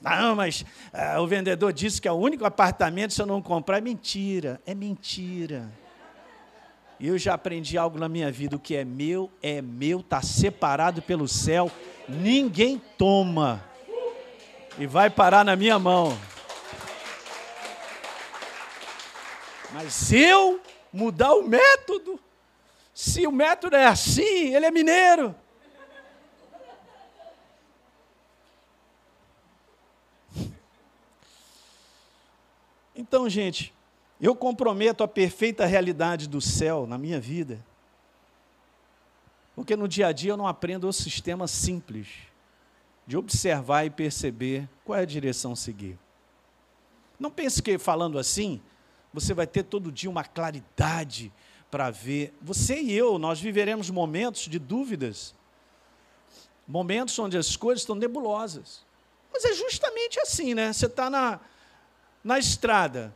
[0.00, 3.78] Não, mas uh, o vendedor disse que é o único apartamento se eu não comprar.
[3.78, 5.70] É mentira, é mentira.
[7.00, 11.00] Eu já aprendi algo na minha vida: o que é meu é meu, está separado
[11.00, 11.70] pelo céu,
[12.08, 13.62] ninguém toma.
[14.76, 16.18] E vai parar na minha mão.
[19.72, 20.60] Mas eu
[20.92, 22.20] mudar o método,
[22.94, 25.34] se o método é assim, ele é mineiro.
[32.94, 33.74] Então, gente,
[34.20, 37.64] eu comprometo a perfeita realidade do céu na minha vida.
[39.56, 42.08] Porque no dia a dia eu não aprendo o sistema simples
[43.06, 45.98] de observar e perceber qual é a direção a seguir.
[47.18, 48.60] Não pense que falando assim,
[49.12, 51.32] você vai ter todo dia uma claridade
[51.70, 52.34] para ver.
[52.40, 55.34] Você e eu, nós viveremos momentos de dúvidas,
[56.66, 58.84] momentos onde as coisas estão nebulosas.
[59.32, 60.72] Mas é justamente assim, né?
[60.72, 61.40] Você está na,
[62.22, 63.14] na estrada,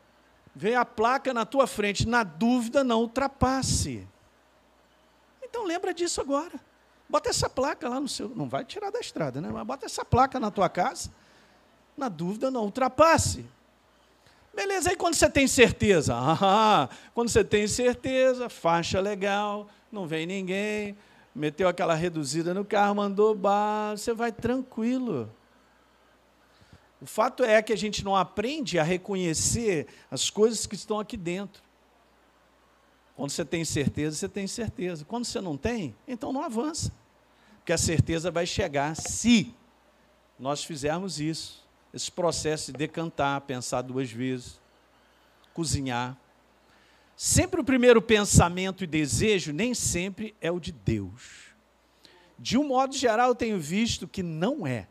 [0.54, 4.06] vem a placa na tua frente, na dúvida não ultrapasse.
[5.42, 6.58] Então lembra disso agora.
[7.08, 9.48] Bota essa placa lá no seu, não vai tirar da estrada, né?
[9.50, 11.10] Mas bota essa placa na tua casa.
[11.96, 13.46] Na dúvida não ultrapasse.
[14.56, 20.24] Beleza, aí quando você tem certeza, ah, quando você tem certeza, faixa legal, não vem
[20.24, 20.96] ninguém,
[21.34, 25.30] meteu aquela reduzida no carro, mandou bar, você vai tranquilo.
[27.02, 31.18] O fato é que a gente não aprende a reconhecer as coisas que estão aqui
[31.18, 31.62] dentro.
[33.14, 35.04] Quando você tem certeza, você tem certeza.
[35.04, 36.90] Quando você não tem, então não avança.
[37.58, 39.54] Porque a certeza vai chegar se
[40.38, 41.65] nós fizermos isso.
[41.92, 44.60] Esse processo de decantar, pensar duas vezes,
[45.54, 46.16] cozinhar.
[47.16, 51.46] Sempre o primeiro pensamento e desejo nem sempre é o de Deus.
[52.38, 54.86] De um modo geral, eu tenho visto que não é.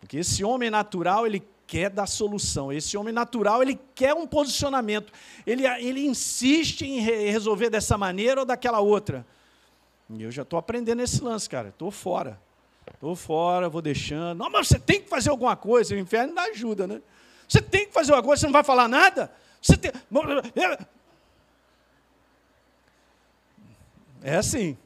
[0.00, 2.72] Porque esse homem natural, ele quer dar solução.
[2.72, 5.12] Esse homem natural, ele quer um posicionamento.
[5.46, 9.24] Ele, ele insiste em re resolver dessa maneira ou daquela outra.
[10.10, 11.68] E eu já estou aprendendo esse lance, cara.
[11.68, 12.40] Estou fora.
[12.94, 14.38] Estou fora, vou deixando.
[14.38, 15.94] Não, mas você tem que fazer alguma coisa.
[15.94, 17.00] O inferno dá ajuda, né?
[17.48, 19.32] Você tem que fazer alguma coisa, você não vai falar nada?
[19.60, 19.90] Você tem...
[24.22, 24.76] É assim.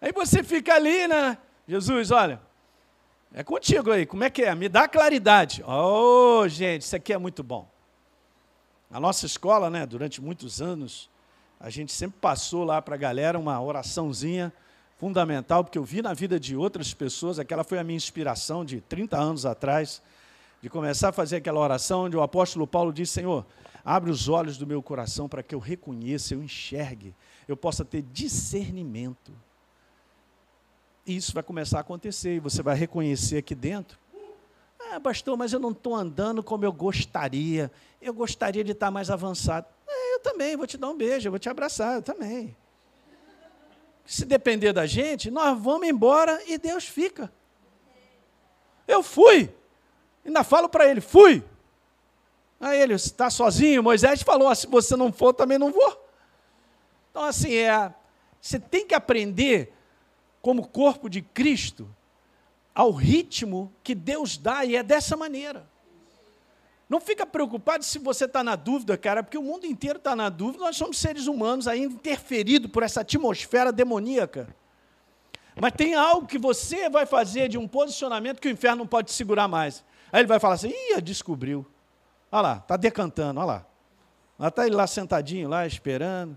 [0.00, 1.36] Aí você fica ali, né?
[1.68, 2.40] Jesus, olha,
[3.34, 4.54] é contigo aí, como é que é?
[4.54, 5.62] Me dá claridade.
[5.66, 7.68] Oh, gente, isso aqui é muito bom.
[8.90, 11.08] A nossa escola, né, durante muitos anos,
[11.58, 14.52] a gente sempre passou lá para a galera uma oraçãozinha
[15.02, 18.80] fundamental, porque eu vi na vida de outras pessoas, aquela foi a minha inspiração de
[18.80, 20.00] 30 anos atrás.
[20.62, 23.44] de começar a fazer aquela oração onde o apóstolo Paulo diz: Senhor,
[23.84, 27.12] abre os olhos do meu coração para que eu reconheça, eu enxergue,
[27.48, 29.32] eu possa ter discernimento.
[31.04, 33.98] E isso vai começar a acontecer, e você vai reconhecer aqui dentro.
[34.78, 37.72] Ah, pastor, mas eu não estou andando como eu gostaria.
[38.00, 39.66] Eu gostaria de estar mais avançado.
[39.84, 42.56] É, eu também, vou te dar um beijo, eu vou te abraçar, eu também.
[44.04, 47.32] Se depender da gente, nós vamos embora e Deus fica.
[48.86, 49.52] Eu fui.
[50.24, 51.42] Ainda falo para ele, fui.
[52.60, 56.08] Aí ele está sozinho, Moisés falou, ah, se você não for, também não vou.
[57.10, 57.92] Então, assim, é,
[58.40, 59.72] você tem que aprender,
[60.40, 61.88] como corpo de Cristo,
[62.74, 65.68] ao ritmo que Deus dá, e é dessa maneira.
[66.92, 70.28] Não fica preocupado se você está na dúvida, cara, porque o mundo inteiro está na
[70.28, 74.54] dúvida, nós somos seres humanos ainda interferidos por essa atmosfera demoníaca.
[75.58, 79.10] Mas tem algo que você vai fazer de um posicionamento que o inferno não pode
[79.10, 79.82] segurar mais.
[80.12, 81.64] Aí ele vai falar assim: ih, descobriu.
[82.30, 83.64] Olha lá, está decantando, olha
[84.38, 84.48] lá.
[84.48, 86.36] Está ele lá sentadinho, lá esperando.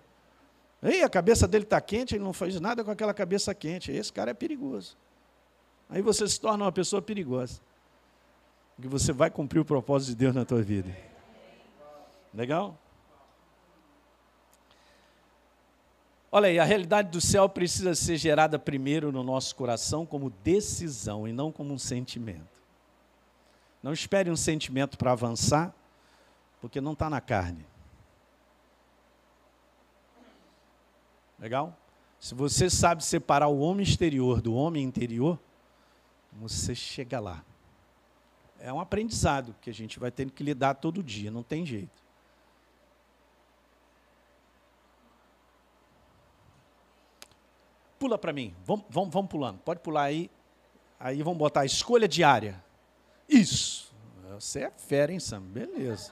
[0.82, 3.92] Ei, a cabeça dele está quente, ele não faz nada com aquela cabeça quente.
[3.92, 4.96] Esse cara é perigoso.
[5.90, 7.60] Aí você se torna uma pessoa perigosa.
[8.76, 10.96] Porque você vai cumprir o propósito de Deus na tua vida.
[12.34, 12.78] Legal?
[16.30, 21.26] Olha aí, a realidade do céu precisa ser gerada primeiro no nosso coração como decisão
[21.26, 22.62] e não como um sentimento.
[23.82, 25.74] Não espere um sentimento para avançar,
[26.60, 27.66] porque não está na carne.
[31.40, 31.78] Legal?
[32.20, 35.40] Se você sabe separar o homem exterior do homem interior,
[36.34, 37.46] você chega lá.
[38.66, 42.04] É um aprendizado que a gente vai tendo que lidar todo dia, não tem jeito.
[48.00, 48.56] Pula para mim.
[48.66, 49.60] Vamos, vamos, vamos pulando.
[49.60, 50.32] Pode pular aí.
[51.00, 52.60] Aí vamos botar a escolha diária.
[53.30, 53.94] Isso.
[54.32, 55.44] Você é fera, hein, Sam?
[55.44, 56.12] Beleza.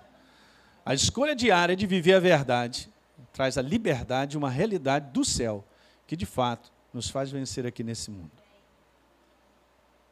[0.86, 2.88] A escolha diária de viver a verdade
[3.32, 5.66] traz a liberdade, uma realidade do céu,
[6.06, 8.30] que de fato nos faz vencer aqui nesse mundo.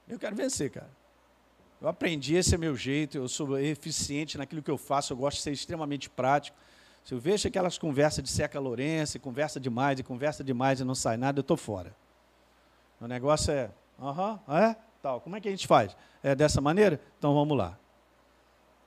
[0.09, 1.01] Eu quero vencer, cara.
[1.82, 5.38] Eu aprendi, esse é meu jeito, eu sou eficiente naquilo que eu faço, eu gosto
[5.38, 6.55] de ser extremamente prático.
[7.03, 10.93] Se eu vejo aquelas conversas de seca Lourenço, conversa demais e conversa demais e não
[10.93, 11.95] sai nada, eu estou fora.
[12.99, 14.77] O negócio é, aham, uh -huh, é?
[15.01, 15.19] Tal.
[15.21, 15.97] Como é que a gente faz?
[16.21, 17.01] É dessa maneira?
[17.17, 17.75] Então vamos lá.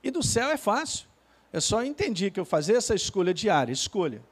[0.01, 1.09] E do céu é fácil.
[1.51, 4.23] É só entender que eu fazer essa escolha diária, escolha.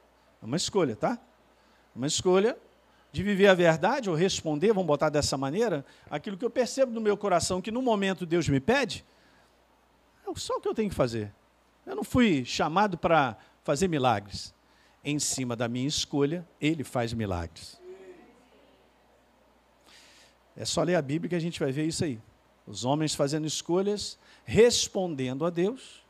[0.42, 1.18] É uma escolha, tá?
[1.94, 2.56] Uma escolha
[3.14, 7.00] de viver a verdade ou responder, vamos botar dessa maneira, aquilo que eu percebo no
[7.00, 9.04] meu coração que no momento Deus me pede,
[10.26, 11.32] é só o que eu tenho que fazer.
[11.86, 14.52] Eu não fui chamado para fazer milagres.
[15.04, 17.80] Em cima da minha escolha, ele faz milagres.
[20.56, 22.20] É só ler a Bíblia que a gente vai ver isso aí.
[22.66, 26.04] Os homens fazendo escolhas, respondendo a Deus,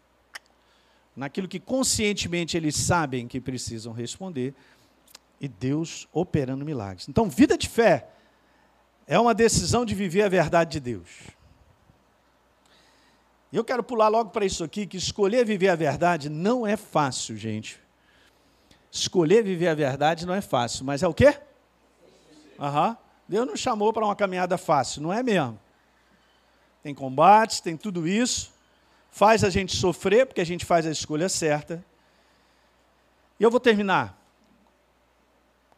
[1.14, 4.55] naquilo que conscientemente eles sabem que precisam responder,
[5.41, 7.09] e Deus operando milagres.
[7.09, 8.09] Então, vida de fé
[9.07, 11.09] é uma decisão de viver a verdade de Deus.
[13.53, 16.76] E eu quero pular logo para isso aqui, que escolher viver a verdade não é
[16.76, 17.80] fácil, gente.
[18.91, 21.39] Escolher viver a verdade não é fácil, mas é o quê?
[22.59, 22.97] Aham.
[23.28, 25.59] Deus não chamou para uma caminhada fácil, não é mesmo?
[26.82, 28.53] Tem combates, tem tudo isso.
[29.11, 31.85] Faz a gente sofrer, porque a gente faz a escolha certa.
[33.39, 34.24] E eu vou terminar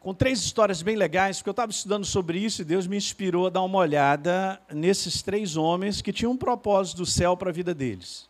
[0.07, 3.47] com três histórias bem legais, porque eu estava estudando sobre isso e Deus me inspirou
[3.47, 7.51] a dar uma olhada nesses três homens que tinham um propósito do céu para a
[7.51, 8.25] vida deles.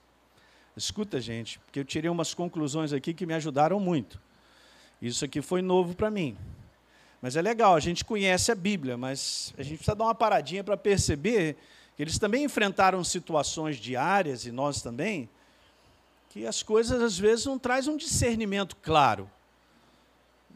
[0.75, 4.19] Escuta, gente, porque eu tirei umas conclusões aqui que me ajudaram muito.
[4.99, 6.36] Isso aqui foi novo para mim.
[7.21, 10.63] Mas é legal, a gente conhece a Bíblia, mas a gente precisa dar uma paradinha
[10.63, 11.57] para perceber
[11.95, 15.30] que eles também enfrentaram situações diárias, e nós também,
[16.32, 19.30] que as coisas às vezes não trazem um discernimento claro.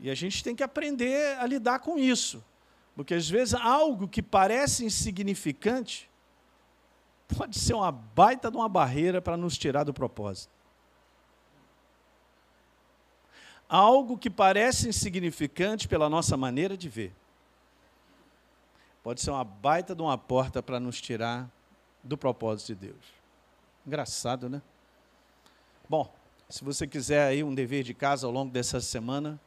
[0.02, 2.44] E a gente tem que aprender a lidar com isso.
[2.96, 6.10] Porque às vezes algo que parece insignificante
[7.38, 10.52] pode ser uma baita de uma barreira para nos tirar do propósito.
[13.70, 17.16] Algo que parece insignificante pela nossa maneira de ver.
[19.04, 21.50] Pode ser uma baita de uma porta para nos tirar
[22.04, 23.06] do propósito de Deus.
[23.86, 24.62] Engraçado, né?
[25.88, 26.14] Bom,
[26.50, 29.40] se você quiser aí um dever de casa ao longo dessa semana,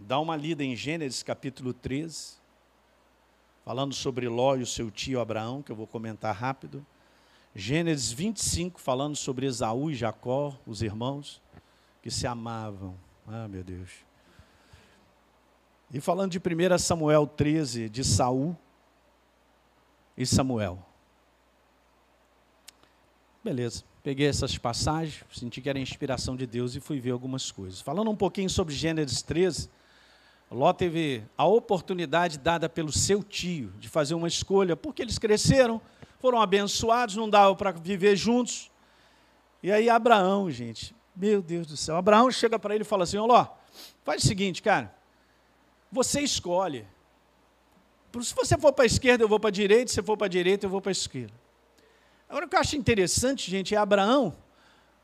[0.00, 2.34] Dá uma lida em Gênesis capítulo 13,
[3.64, 6.84] falando sobre Ló e o seu tio Abraão, que eu vou comentar rápido.
[7.54, 11.40] Gênesis 25, falando sobre Esaú e Jacó, os irmãos,
[12.02, 12.96] que se amavam.
[13.26, 13.90] Ah, meu Deus.
[15.92, 18.56] E falando de 1 Samuel 13, de Saul
[20.16, 20.84] e Samuel.
[23.42, 23.84] Beleza.
[24.02, 27.80] Peguei essas passagens, senti que era inspiração de Deus e fui ver algumas coisas.
[27.80, 29.70] Falando um pouquinho sobre Gênesis 13,
[30.50, 35.80] Ló teve a oportunidade dada pelo seu tio de fazer uma escolha, porque eles cresceram,
[36.20, 38.70] foram abençoados, não dava para viver juntos.
[39.62, 43.18] E aí Abraão, gente, meu Deus do céu, Abraão chega para ele e fala assim:
[43.18, 43.46] Ló,
[44.04, 44.94] faz o seguinte, cara,
[45.90, 46.86] você escolhe.
[48.20, 50.30] Se você for para a esquerda, eu vou para a direita, se for para a
[50.30, 51.34] direita, eu vou para a esquerda.
[52.28, 54.36] Agora, o que eu acho interessante, gente, é Abraão,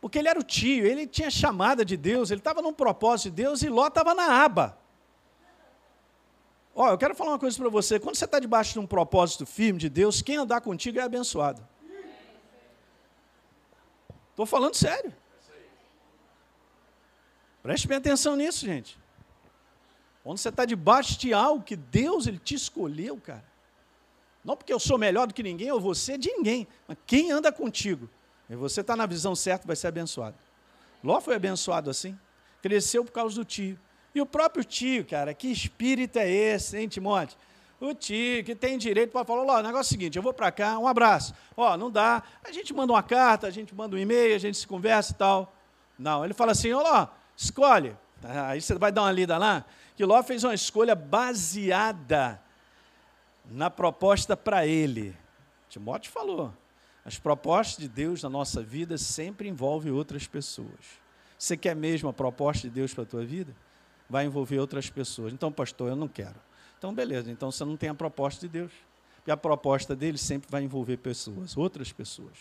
[0.01, 3.43] porque ele era o tio, ele tinha chamada de Deus, ele estava num propósito de
[3.43, 4.80] Deus e Ló estava na aba.
[6.75, 7.99] Ó, eu quero falar uma coisa para você.
[7.99, 11.67] Quando você está debaixo de um propósito firme de Deus, quem andar contigo é abençoado.
[14.31, 15.13] Estou falando sério.
[17.63, 18.99] Preste bem atenção nisso, gente.
[20.23, 23.45] Quando você está debaixo de algo que Deus ele te escolheu, cara.
[24.45, 27.53] Não porque eu sou melhor do que ninguém, ou você de ninguém, mas quem anda
[27.53, 28.09] contigo.
[28.49, 30.37] E você está na visão certa, vai ser abençoado.
[31.05, 32.19] Ló foi abençoado assim.
[32.63, 33.79] Cresceu por causa do tio.
[34.15, 37.39] E o próprio tio, cara, que espírito é esse, hein, Timóteo?
[37.81, 40.35] O tio que tem direito para falar, ó, o negócio é o seguinte, eu vou
[40.35, 41.33] para cá, um abraço.
[41.57, 44.59] Ó, não dá, a gente manda uma carta, a gente manda um e-mail, a gente
[44.59, 45.55] se conversa e tal.
[45.99, 47.97] Não, ele fala assim, ó lá, escolhe.
[48.23, 49.65] Aí você vai dar uma lida lá,
[49.97, 52.41] que Ló fez uma escolha baseada
[53.51, 55.17] na proposta para ele.
[55.69, 56.53] Timóteo falou,
[57.05, 61.01] as propostas de Deus na nossa vida sempre envolvem outras pessoas.
[61.39, 63.57] Você quer mesmo a proposta de Deus para a tua vida?
[64.11, 65.33] Vai envolver outras pessoas.
[65.33, 66.35] Então, pastor, eu não quero.
[66.77, 68.73] Então, beleza, então você não tem a proposta de Deus.
[69.17, 72.37] Porque a proposta dele sempre vai envolver pessoas, outras pessoas.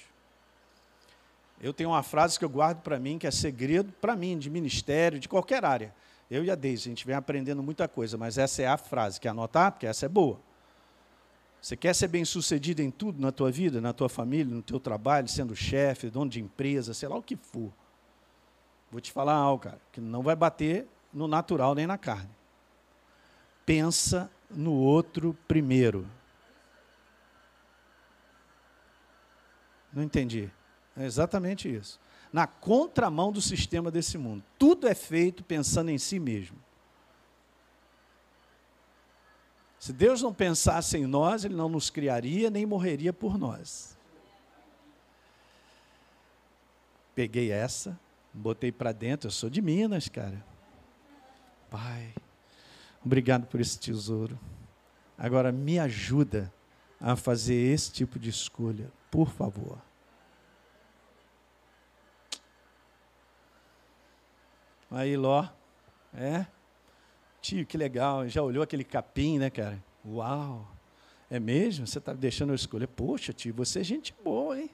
[1.62, 4.50] Eu tenho uma frase que eu guardo para mim, que é segredo para mim, de
[4.50, 5.94] ministério, de qualquer área.
[6.32, 9.20] Eu e a Deise, a gente vem aprendendo muita coisa, mas essa é a frase.
[9.20, 9.74] Quer anotar?
[9.74, 10.40] Porque essa é boa.
[11.62, 14.80] Você quer ser bem sucedido em tudo na tua vida, na tua família, no teu
[14.80, 17.70] trabalho, sendo chefe, dono de empresa, sei lá o que for.
[18.90, 22.30] Vou te falar algo, cara, que não vai bater no natural nem na carne.
[23.66, 26.08] Pensa no outro primeiro.
[29.94, 30.50] Não entendi.
[30.96, 32.00] É exatamente isso.
[32.32, 34.44] Na contramão do sistema desse mundo.
[34.58, 36.58] Tudo é feito pensando em si mesmo.
[39.80, 43.98] Se Deus não pensasse em nós, Ele não nos criaria nem morreria por nós.
[47.16, 48.00] Peguei essa,
[48.34, 49.28] botei para dentro.
[49.28, 50.44] Eu sou de Minas, cara.
[51.70, 52.14] Pai,
[53.04, 54.40] obrigado por esse tesouro.
[55.18, 56.52] Agora me ajuda
[57.00, 59.78] a fazer esse tipo de escolha, por favor.
[64.92, 65.48] Aí, Ló,
[66.14, 66.46] é?
[67.42, 69.82] Tio, que legal, já olhou aquele capim, né, cara?
[70.06, 70.68] Uau!
[71.30, 71.86] É mesmo?
[71.86, 72.88] Você está deixando eu escolher?
[72.88, 74.70] Poxa, tio, você é gente boa, hein?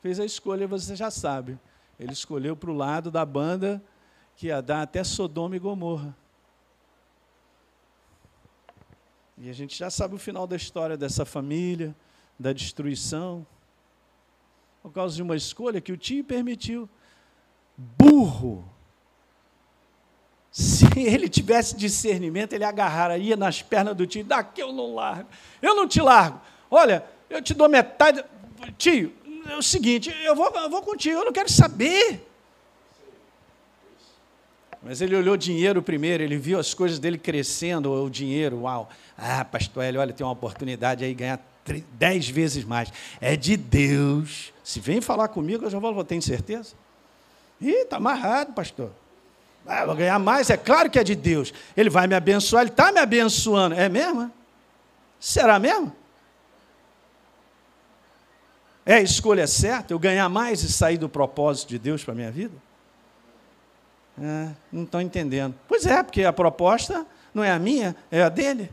[0.00, 1.58] Fez a escolha, você já sabe.
[1.98, 3.82] Ele escolheu para o lado da banda
[4.36, 6.16] que ia dar até Sodoma e Gomorra.
[9.38, 11.94] E a gente já sabe o final da história dessa família,
[12.38, 13.46] da destruição,
[14.82, 16.88] por causa de uma escolha que o tio permitiu.
[17.76, 18.64] Burro!
[20.50, 25.28] Se ele tivesse discernimento, ele agarraria nas pernas do tio, daqui eu não largo,
[25.62, 26.40] eu não te largo.
[26.70, 28.22] Olha, eu te dou metade.
[28.76, 29.12] Tio,
[29.48, 32.31] é o seguinte, eu vou, eu vou contigo, eu não quero saber.
[34.82, 38.90] Mas ele olhou dinheiro primeiro, ele viu as coisas dele crescendo, o dinheiro, uau.
[39.16, 41.40] Ah, pastor Hélio, olha, tem uma oportunidade aí, ganhar
[41.92, 42.92] dez vezes mais.
[43.20, 44.52] É de Deus.
[44.64, 46.74] Se vem falar comigo, eu já vou, tem certeza?
[47.60, 48.90] Ih, está amarrado, pastor.
[49.64, 51.54] Ah, vou ganhar mais, é claro que é de Deus.
[51.76, 53.76] Ele vai me abençoar, ele está me abençoando.
[53.76, 54.32] É mesmo?
[55.20, 55.94] Será mesmo?
[58.84, 59.94] É a escolha certa?
[59.94, 62.54] Eu ganhar mais e sair do propósito de Deus para a minha vida?
[64.20, 65.54] É, não estão entendendo.
[65.66, 68.70] Pois é, porque a proposta não é a minha, é a dele.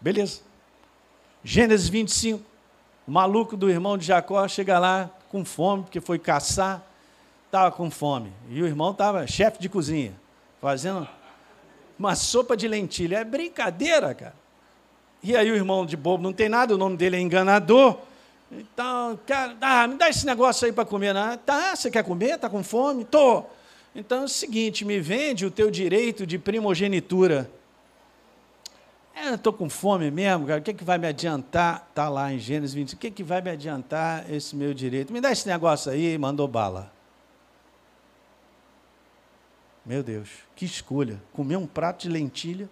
[0.00, 0.40] Beleza.
[1.42, 2.42] Gênesis 25.
[3.06, 6.82] O maluco do irmão de Jacó chega lá com fome, porque foi caçar,
[7.46, 8.32] estava com fome.
[8.50, 10.14] E o irmão estava chefe de cozinha,
[10.60, 11.08] fazendo
[11.98, 13.18] uma sopa de lentilha.
[13.18, 14.34] É brincadeira, cara.
[15.22, 17.98] E aí o irmão de bobo não tem nada, o nome dele é enganador.
[18.50, 21.12] Então, cara, ah, me dá esse negócio aí para comer.
[21.12, 21.38] Né?
[21.44, 22.34] Tá, você quer comer?
[22.34, 23.04] Está com fome?
[23.04, 23.44] Tô.
[23.94, 27.50] Então é o seguinte, me vende o teu direito de primogenitura.
[29.14, 30.60] É, estou com fome mesmo, cara.
[30.60, 31.86] O que, é que vai me adiantar?
[31.88, 32.92] Está lá em Gênesis 20.
[32.92, 35.12] O que, é que vai me adiantar esse meu direito?
[35.12, 36.92] Me dá esse negócio aí, mandou bala.
[39.86, 41.22] Meu Deus, que escolha.
[41.32, 42.68] Comer um prato de lentilha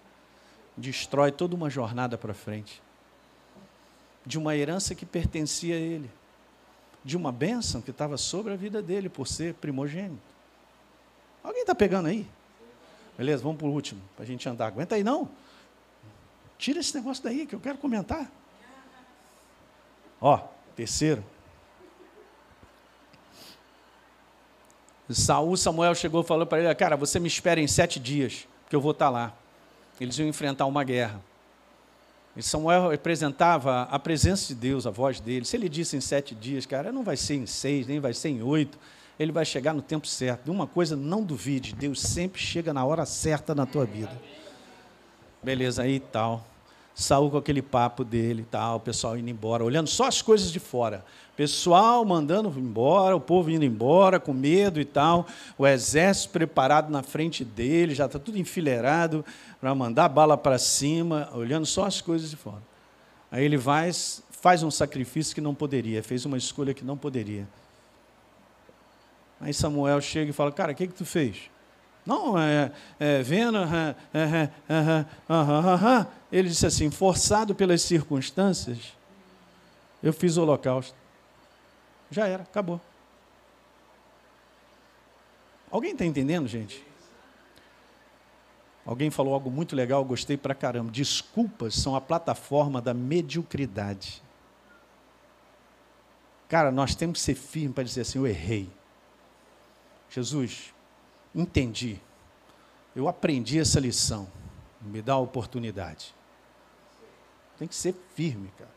[0.77, 2.83] destrói toda uma jornada para frente.
[4.25, 6.09] De uma herança que pertencia a ele,
[7.03, 10.21] de uma bênção que estava sobre a vida dele por ser primogênito.
[11.43, 12.27] Alguém está pegando aí?
[13.17, 14.67] Beleza, vamos para o último, para a gente andar.
[14.67, 15.29] Aguenta aí, não.
[16.57, 18.29] Tira esse negócio daí que eu quero comentar.
[20.19, 20.39] Ó,
[20.75, 21.23] terceiro.
[25.09, 28.75] Saul, Samuel chegou e falou para ele: Cara, você me espera em sete dias, que
[28.75, 29.33] eu vou estar tá lá.
[29.99, 31.21] Eles iam enfrentar uma guerra.
[32.35, 35.45] E Samuel representava a presença de Deus, a voz dele.
[35.45, 38.29] Se ele disse em sete dias, cara, não vai ser em seis, nem vai ser
[38.29, 38.77] em oito.
[39.17, 40.43] Ele vai chegar no tempo certo.
[40.43, 44.11] De uma coisa, não duvide: Deus sempre chega na hora certa na tua vida.
[45.41, 46.45] Beleza, aí tal.
[46.95, 50.61] Saul com aquele papo dele tal, o pessoal indo embora, olhando só as coisas de
[50.61, 51.03] fora.
[51.35, 55.27] Pessoal mandando embora, o povo indo embora com medo e tal,
[55.57, 59.25] o exército preparado na frente dele, já está tudo enfileirado
[59.59, 62.63] para mandar bala para cima, olhando só as coisas de fora.
[63.29, 63.91] Aí ele vai,
[64.31, 67.45] faz um sacrifício que não poderia, fez uma escolha que não poderia.
[69.41, 71.49] Aí Samuel chega e fala: Cara, o que, que tu fez?
[72.05, 78.93] Não, é, é vendo, é, é, é, ele disse assim: forçado pelas circunstâncias,
[80.03, 80.95] eu fiz o holocausto.
[82.11, 82.79] Já era, acabou.
[85.71, 86.85] Alguém está entendendo, gente?
[88.85, 90.91] Alguém falou algo muito legal, gostei pra caramba.
[90.91, 94.21] Desculpas são a plataforma da mediocridade.
[96.47, 98.69] Cara, nós temos que ser firmes para dizer assim: eu errei.
[100.11, 100.74] Jesus,
[101.35, 101.99] entendi.
[102.95, 104.27] Eu aprendi essa lição.
[104.81, 106.15] Me dá a oportunidade.
[107.57, 108.75] Tem que ser firme, cara.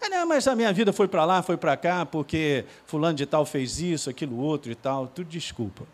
[0.00, 3.26] É, não, mas a minha vida foi para lá, foi para cá, porque fulano de
[3.26, 5.06] tal fez isso, aquilo outro e tal.
[5.08, 5.84] Tudo desculpa.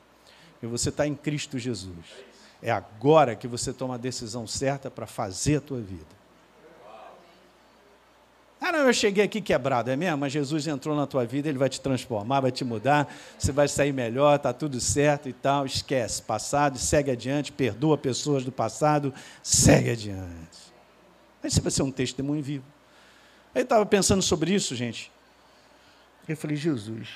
[0.62, 2.06] E você está em Cristo Jesus.
[2.62, 6.23] É agora que você toma a decisão certa para fazer a tua vida.
[8.84, 10.18] Eu cheguei aqui quebrado, é mesmo?
[10.18, 13.66] Mas Jesus entrou na tua vida, ele vai te transformar, vai te mudar, você vai
[13.66, 15.64] sair melhor, está tudo certo e tal.
[15.64, 19.12] Esquece, passado, segue adiante, perdoa pessoas do passado,
[19.42, 20.58] segue adiante.
[21.42, 22.64] Aí você vai ser um testemunho vivo.
[23.54, 25.10] Aí eu estava pensando sobre isso, gente.
[26.28, 27.08] Eu falei, Jesus,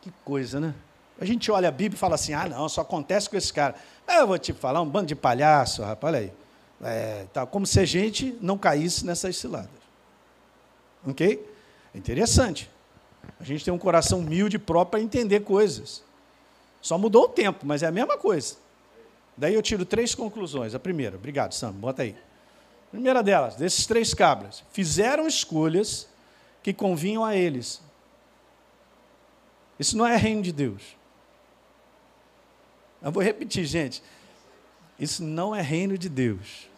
[0.00, 0.74] que coisa, né?
[1.20, 3.74] A gente olha a Bíblia e fala assim: ah, não, só acontece com esse cara.
[4.06, 6.32] Ah, eu vou te falar, um bando de palhaço, rapaz, olha aí.
[6.82, 9.79] É, tá, como se a gente não caísse nessas ciladas.
[11.06, 11.46] Ok?
[11.94, 12.70] É interessante.
[13.38, 16.02] A gente tem um coração humilde próprio para entender coisas.
[16.80, 18.56] Só mudou o tempo, mas é a mesma coisa.
[19.36, 20.74] Daí eu tiro três conclusões.
[20.74, 22.16] A primeira, obrigado, Sam, bota aí.
[22.90, 26.08] Primeira delas, desses três cabras, fizeram escolhas
[26.62, 27.80] que convinham a eles.
[29.78, 30.96] Isso não é reino de Deus.
[33.00, 34.02] Eu vou repetir, gente.
[34.98, 36.69] Isso não é reino de Deus.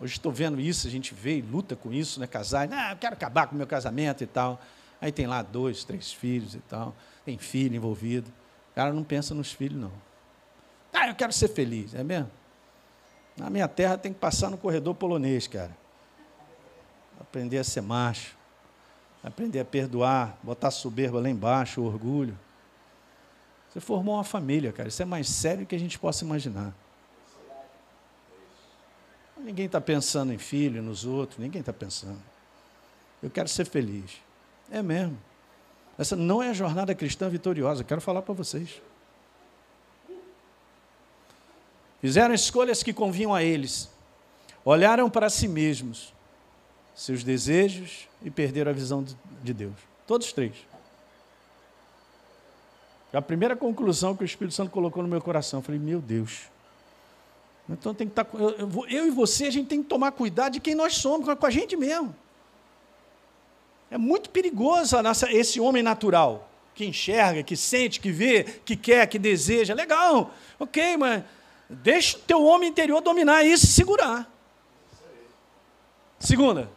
[0.00, 2.26] Hoje estou vendo isso, a gente vê e luta com isso, né?
[2.26, 4.60] Casais, ah, quero acabar com o meu casamento e tal.
[5.00, 6.94] Aí tem lá dois, três filhos e tal,
[7.24, 8.30] tem filho envolvido.
[8.72, 9.92] O cara não pensa nos filhos, não.
[10.92, 12.30] Ah, eu quero ser feliz, é mesmo?
[13.36, 15.76] Na minha terra tem que passar no corredor polonês, cara.
[17.20, 18.36] Aprender a ser macho,
[19.22, 22.38] aprender a perdoar, botar soberba lá embaixo, orgulho.
[23.68, 24.88] Você formou uma família, cara.
[24.88, 26.74] Isso é mais sério do que a gente possa imaginar.
[29.38, 32.20] Ninguém está pensando em filho, nos outros, ninguém está pensando.
[33.22, 34.20] Eu quero ser feliz.
[34.70, 35.18] É mesmo.
[35.96, 38.80] Essa não é a jornada cristã vitoriosa, quero falar para vocês.
[42.00, 43.90] Fizeram escolhas que convinham a eles,
[44.64, 46.14] olharam para si mesmos,
[46.94, 49.04] seus desejos e perderam a visão
[49.42, 49.74] de Deus.
[50.06, 50.54] Todos três.
[53.12, 56.42] A primeira conclusão que o Espírito Santo colocou no meu coração, eu falei: Meu Deus,
[57.68, 58.24] então tem que estar.
[58.24, 61.32] Tá eu, eu, e você, a gente tem que tomar cuidado de quem nós somos,
[61.32, 62.14] com a gente mesmo.
[63.90, 69.06] É muito perigoso nossa, esse homem natural, que enxerga, que sente, que vê, que quer,
[69.06, 69.74] que deseja.
[69.74, 71.24] Legal, ok, mas
[71.68, 74.30] deixa o teu homem interior dominar isso e segurar.
[76.18, 76.70] Segunda,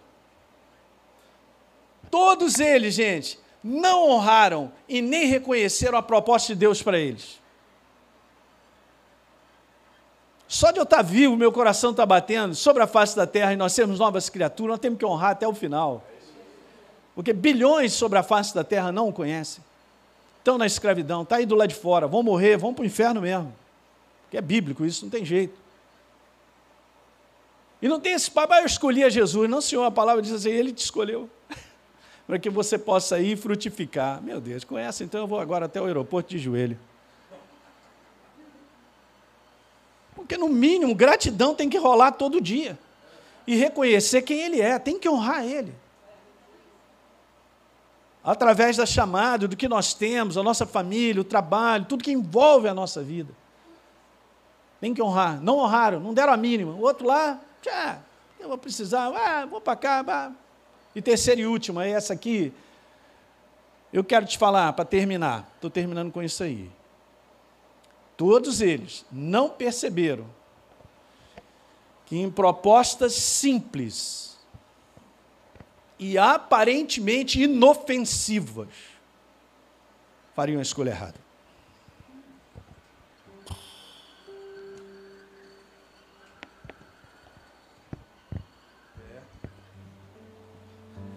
[2.09, 7.40] todos eles, gente, não honraram e nem reconheceram a proposta de Deus para eles.
[10.51, 13.55] Só de eu estar vivo, meu coração está batendo sobre a face da terra e
[13.55, 16.03] nós sermos novas criaturas, nós temos que honrar até o final.
[17.15, 19.63] Porque bilhões sobre a face da terra não o conhecem.
[20.39, 23.21] Estão na escravidão, está aí do lado de fora, vão morrer, vão para o inferno
[23.21, 23.55] mesmo.
[24.23, 25.57] Porque é bíblico, isso não tem jeito.
[27.81, 29.49] E não tem esse papo, ah, eu escolhi a Jesus.
[29.49, 31.29] Não, Senhor, a palavra diz assim, Ele te escolheu.
[32.27, 34.21] para que você possa ir frutificar.
[34.21, 36.77] Meu Deus, conhece, então eu vou agora até o aeroporto de joelho.
[40.31, 42.79] Porque, no mínimo, gratidão tem que rolar todo dia.
[43.45, 45.73] e reconhecer quem Ele é, tem que honrar Ele.
[48.23, 52.69] Através da chamada, do que nós temos, a nossa família, o trabalho, tudo que envolve
[52.69, 53.33] a nossa vida.
[54.79, 55.41] Tem que honrar.
[55.41, 56.71] Não honraram, não deram a mínima.
[56.71, 57.99] O outro lá, tchá,
[58.39, 60.31] eu vou precisar, ah, vou para cá.
[60.95, 62.53] E terceira e última, essa aqui,
[63.91, 66.71] eu quero te falar para terminar, estou terminando com isso aí.
[68.21, 70.27] Todos eles não perceberam
[72.05, 74.37] que em propostas simples
[75.97, 78.67] e aparentemente inofensivas
[80.35, 81.19] fariam a escolha errada.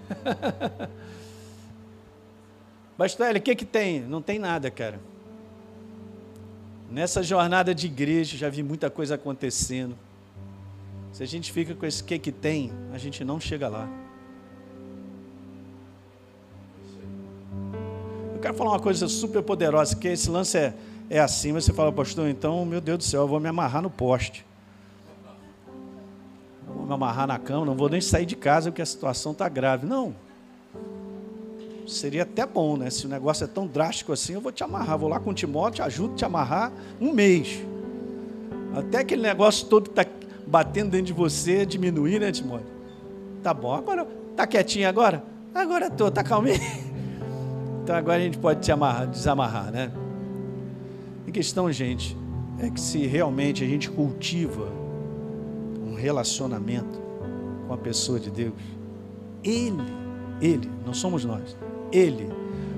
[2.96, 4.00] Bastelli, o que, que tem?
[4.00, 4.98] Não tem nada, cara.
[6.94, 9.98] Nessa jornada de igreja, já vi muita coisa acontecendo.
[11.12, 13.88] Se a gente fica com esse que que tem, a gente não chega lá.
[18.32, 20.72] Eu quero falar uma coisa super poderosa, que esse lance é,
[21.10, 23.90] é assim, você fala, pastor, então, meu Deus do céu, eu vou me amarrar no
[23.90, 24.46] poste.
[26.68, 29.32] Eu vou me amarrar na cama, não vou nem sair de casa porque a situação
[29.32, 29.84] está grave.
[29.84, 30.14] Não.
[31.94, 32.90] Seria até bom, né?
[32.90, 34.98] Se o negócio é tão drástico assim, eu vou te amarrar.
[34.98, 37.64] Vou lá com o Timóteo, te ajudo a te amarrar um mês.
[38.74, 40.04] Até aquele negócio todo que está
[40.44, 42.66] batendo dentro de você diminuir, né, Timóteo?
[43.44, 43.72] Tá bom.
[43.72, 45.22] Agora, tá quietinho agora?
[45.54, 46.60] Agora estou, tá calminho.
[47.84, 49.92] Então agora a gente pode te amarrar, desamarrar, né?
[51.28, 52.16] A questão, gente,
[52.58, 54.72] é que se realmente a gente cultiva
[55.86, 56.98] um relacionamento
[57.68, 58.54] com a pessoa de Deus,
[59.44, 59.84] Ele,
[60.40, 61.54] Ele, não somos nós,
[61.94, 62.28] ele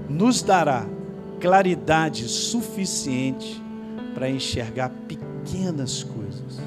[0.09, 0.87] nos dará
[1.41, 3.63] claridade suficiente
[4.15, 6.61] para enxergar pequenas coisas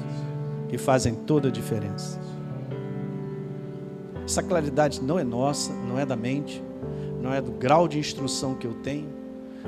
[0.68, 2.20] que fazem toda a diferença.
[4.24, 6.62] Essa claridade não é nossa, não é da mente,
[7.20, 9.08] não é do grau de instrução que eu tenho,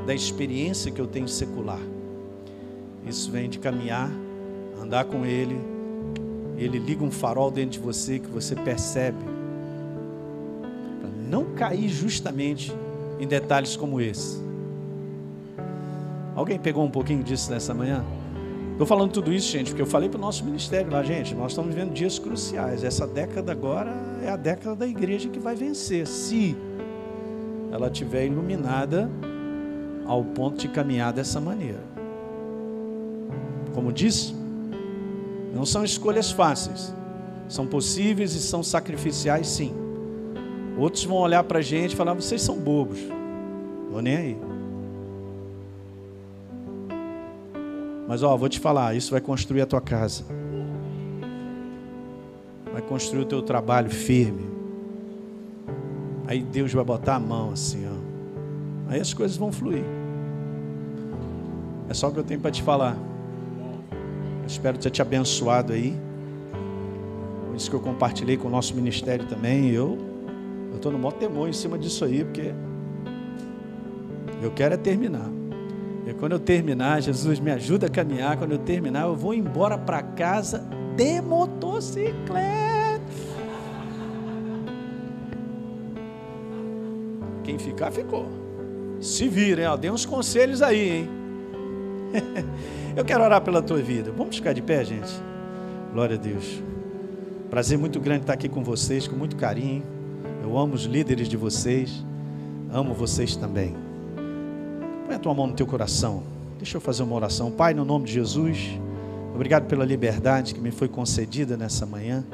[0.06, 1.80] da experiência que eu tenho secular.
[3.06, 4.10] Isso vem de caminhar,
[4.80, 5.58] andar com Ele,
[6.56, 9.31] Ele liga um farol dentro de você que você percebe
[11.32, 12.70] não cair justamente
[13.18, 14.36] em detalhes como esse.
[16.36, 18.04] Alguém pegou um pouquinho disso nessa manhã?
[18.72, 21.52] Estou falando tudo isso, gente, porque eu falei para o nosso ministério lá, gente, nós
[21.52, 22.84] estamos vivendo dias cruciais.
[22.84, 26.54] Essa década agora é a década da igreja que vai vencer, se
[27.70, 29.10] ela estiver iluminada
[30.04, 31.80] ao ponto de caminhar dessa maneira.
[33.74, 34.34] Como disse,
[35.54, 36.92] não são escolhas fáceis,
[37.48, 39.72] são possíveis e são sacrificiais, sim.
[40.82, 42.98] Outros vão olhar para a gente e falar: vocês são bobos.
[43.88, 44.36] Vou nem aí.
[48.08, 50.24] Mas ó, vou te falar, isso vai construir a tua casa.
[52.72, 54.42] Vai construir o teu trabalho firme.
[56.26, 58.90] Aí Deus vai botar a mão assim, ó.
[58.90, 59.84] Aí as coisas vão fluir.
[61.88, 62.96] É só o que eu tenho para te falar.
[64.40, 65.96] Eu espero ter te abençoado aí.
[67.56, 69.70] Isso que eu compartilhei com o nosso ministério também.
[69.70, 70.11] Eu
[70.82, 72.52] estou no maior temor em cima disso aí, porque
[74.42, 75.30] eu quero é terminar.
[76.04, 78.36] E quando eu terminar, Jesus me ajuda a caminhar.
[78.36, 80.66] Quando eu terminar, eu vou embora para casa
[80.96, 83.00] de motocicleta.
[87.44, 88.26] Quem ficar, ficou.
[89.00, 89.78] Se vira, hein?
[89.80, 91.08] Dê uns conselhos aí, hein?
[92.96, 94.12] eu quero orar pela tua vida.
[94.16, 95.12] Vamos ficar de pé, gente?
[95.92, 96.60] Glória a Deus.
[97.48, 99.91] Prazer muito grande estar aqui com vocês, com muito carinho.
[100.43, 102.05] Eu amo os líderes de vocês.
[102.72, 103.76] Amo vocês também.
[105.07, 106.24] Põe a tua mão no teu coração.
[106.59, 107.51] Deixa eu fazer uma oração.
[107.53, 108.59] Pai, no nome de Jesus,
[109.32, 112.24] obrigado pela liberdade que me foi concedida nessa manhã.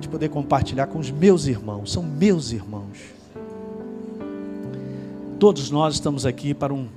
[0.00, 1.92] De poder compartilhar com os meus irmãos.
[1.92, 2.98] São meus irmãos.
[5.38, 6.88] Todos nós estamos aqui para um,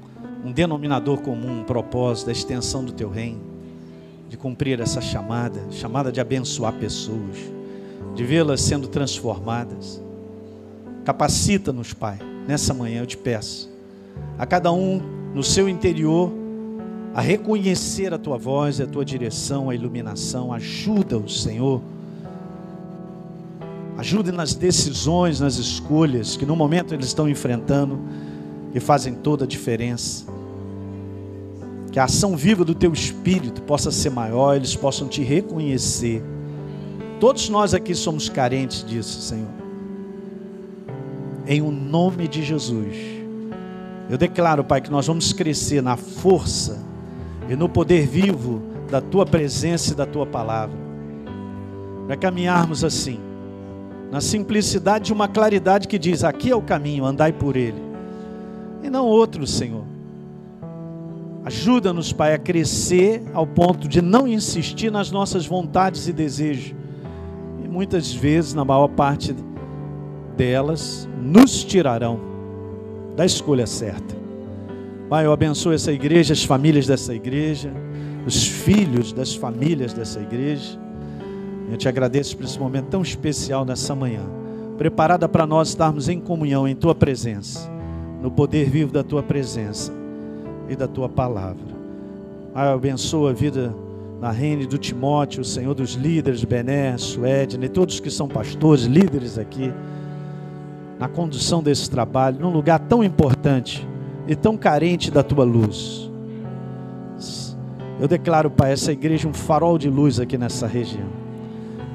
[0.45, 3.41] um denominador comum, um propósito da extensão do teu reino,
[4.29, 7.62] de cumprir essa chamada, chamada de abençoar pessoas
[8.15, 10.01] de vê-las sendo transformadas.
[11.03, 13.69] Capacita-nos, Pai, nessa manhã eu te peço,
[14.37, 15.01] a cada um
[15.33, 16.31] no seu interior,
[17.13, 20.51] a reconhecer a tua voz, a tua direção, a iluminação.
[20.51, 21.81] Ajuda-os, Senhor.
[23.97, 27.99] Ajude nas decisões, nas escolhas que no momento eles estão enfrentando
[28.73, 30.25] e fazem toda a diferença.
[31.91, 36.23] Que a ação viva do teu espírito possa ser maior, eles possam te reconhecer
[37.23, 39.47] Todos nós aqui somos carentes disso, Senhor.
[41.47, 42.97] Em o um nome de Jesus.
[44.09, 46.83] Eu declaro, Pai, que nós vamos crescer na força
[47.49, 48.61] e no poder vivo
[48.91, 50.75] da tua presença e da tua palavra.
[52.07, 53.21] para caminharmos assim,
[54.11, 57.81] na simplicidade de uma claridade que diz: aqui é o caminho, andai por ele,
[58.83, 59.85] e não outro, Senhor.
[61.45, 66.82] Ajuda-nos, Pai, a crescer ao ponto de não insistir nas nossas vontades e desejos.
[67.73, 69.35] Muitas vezes, na maior parte
[70.37, 72.19] delas, nos tirarão
[73.15, 74.15] da escolha certa.
[75.09, 77.73] Pai, eu abençoo essa igreja, as famílias dessa igreja,
[78.27, 80.79] os filhos das famílias dessa igreja.
[81.71, 84.21] Eu te agradeço por esse momento tão especial nessa manhã,
[84.77, 87.67] preparada para nós estarmos em comunhão em tua presença,
[88.21, 89.91] no poder vivo da tua presença
[90.69, 91.73] e da tua palavra.
[92.53, 93.73] Pai, eu abençoo a vida
[94.23, 99.37] da Rene, do Timóteo, o Senhor dos líderes, Bené, Suedne, todos que são pastores, líderes
[99.37, 99.73] aqui,
[100.97, 103.85] na condução desse trabalho, num lugar tão importante
[104.25, 106.09] e tão carente da tua luz.
[107.99, 111.09] Eu declaro, Pai, essa igreja um farol de luz aqui nessa região.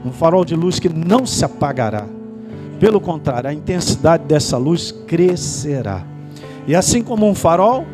[0.05, 2.05] Um farol de luz que não se apagará.
[2.79, 6.05] Pelo contrário, a intensidade dessa luz crescerá.
[6.67, 7.87] E assim como um farol,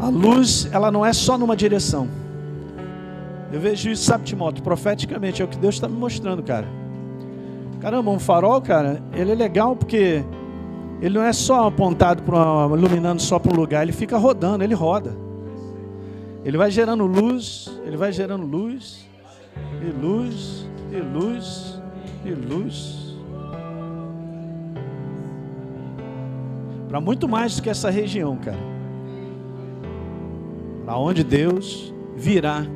[0.00, 2.23] a luz, ela não é só numa direção.
[3.52, 6.66] Eu vejo isso, sabe, Timóteo, profeticamente, é o que Deus está me mostrando, cara.
[7.80, 10.24] Caramba, um farol, cara, ele é legal porque
[11.00, 12.38] ele não é só apontado para
[12.76, 15.14] iluminando só para um lugar, ele fica rodando, ele roda.
[16.44, 19.08] Ele vai gerando luz, ele vai gerando luz,
[19.80, 21.80] e luz, e luz,
[22.24, 23.16] e luz.
[26.88, 28.74] Para muito mais do que essa região, cara
[30.86, 32.66] aonde Deus virá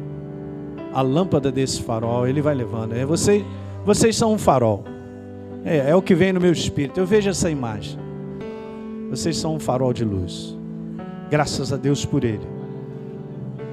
[0.99, 2.93] a lâmpada desse farol, ele vai levando.
[2.93, 3.45] É, você,
[3.85, 4.83] vocês são um farol.
[5.65, 6.99] É, é o que vem no meu espírito.
[6.99, 7.97] Eu vejo essa imagem.
[9.09, 10.59] Vocês são um farol de luz.
[11.31, 12.45] Graças a Deus por ele.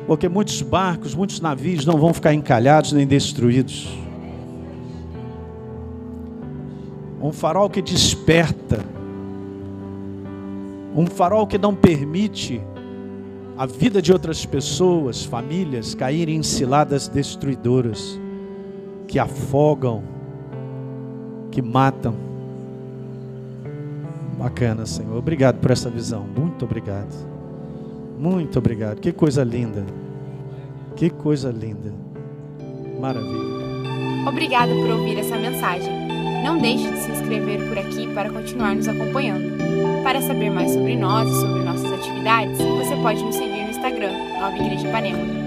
[0.05, 3.89] Porque muitos barcos, muitos navios não vão ficar encalhados nem destruídos.
[7.19, 8.85] Um farol que desperta.
[10.95, 12.61] Um farol que não permite
[13.57, 18.19] a vida de outras pessoas, famílias, caírem em ciladas destruidoras,
[19.07, 20.03] que afogam,
[21.51, 22.15] que matam.
[24.37, 25.17] Bacana, Senhor.
[25.17, 26.25] Obrigado por essa visão.
[26.37, 27.15] Muito obrigado.
[28.19, 28.99] Muito obrigado.
[28.99, 29.85] Que coisa linda.
[30.95, 31.93] Que coisa linda.
[32.99, 33.55] Maravilha.
[34.27, 35.93] Obrigada por ouvir essa mensagem.
[36.43, 39.55] Não deixe de se inscrever por aqui para continuar nos acompanhando.
[40.03, 41.64] Para saber mais sobre nós e sobre
[42.05, 45.44] atividades, você pode nos seguir no Instagram, Nova Igreja Ipanema.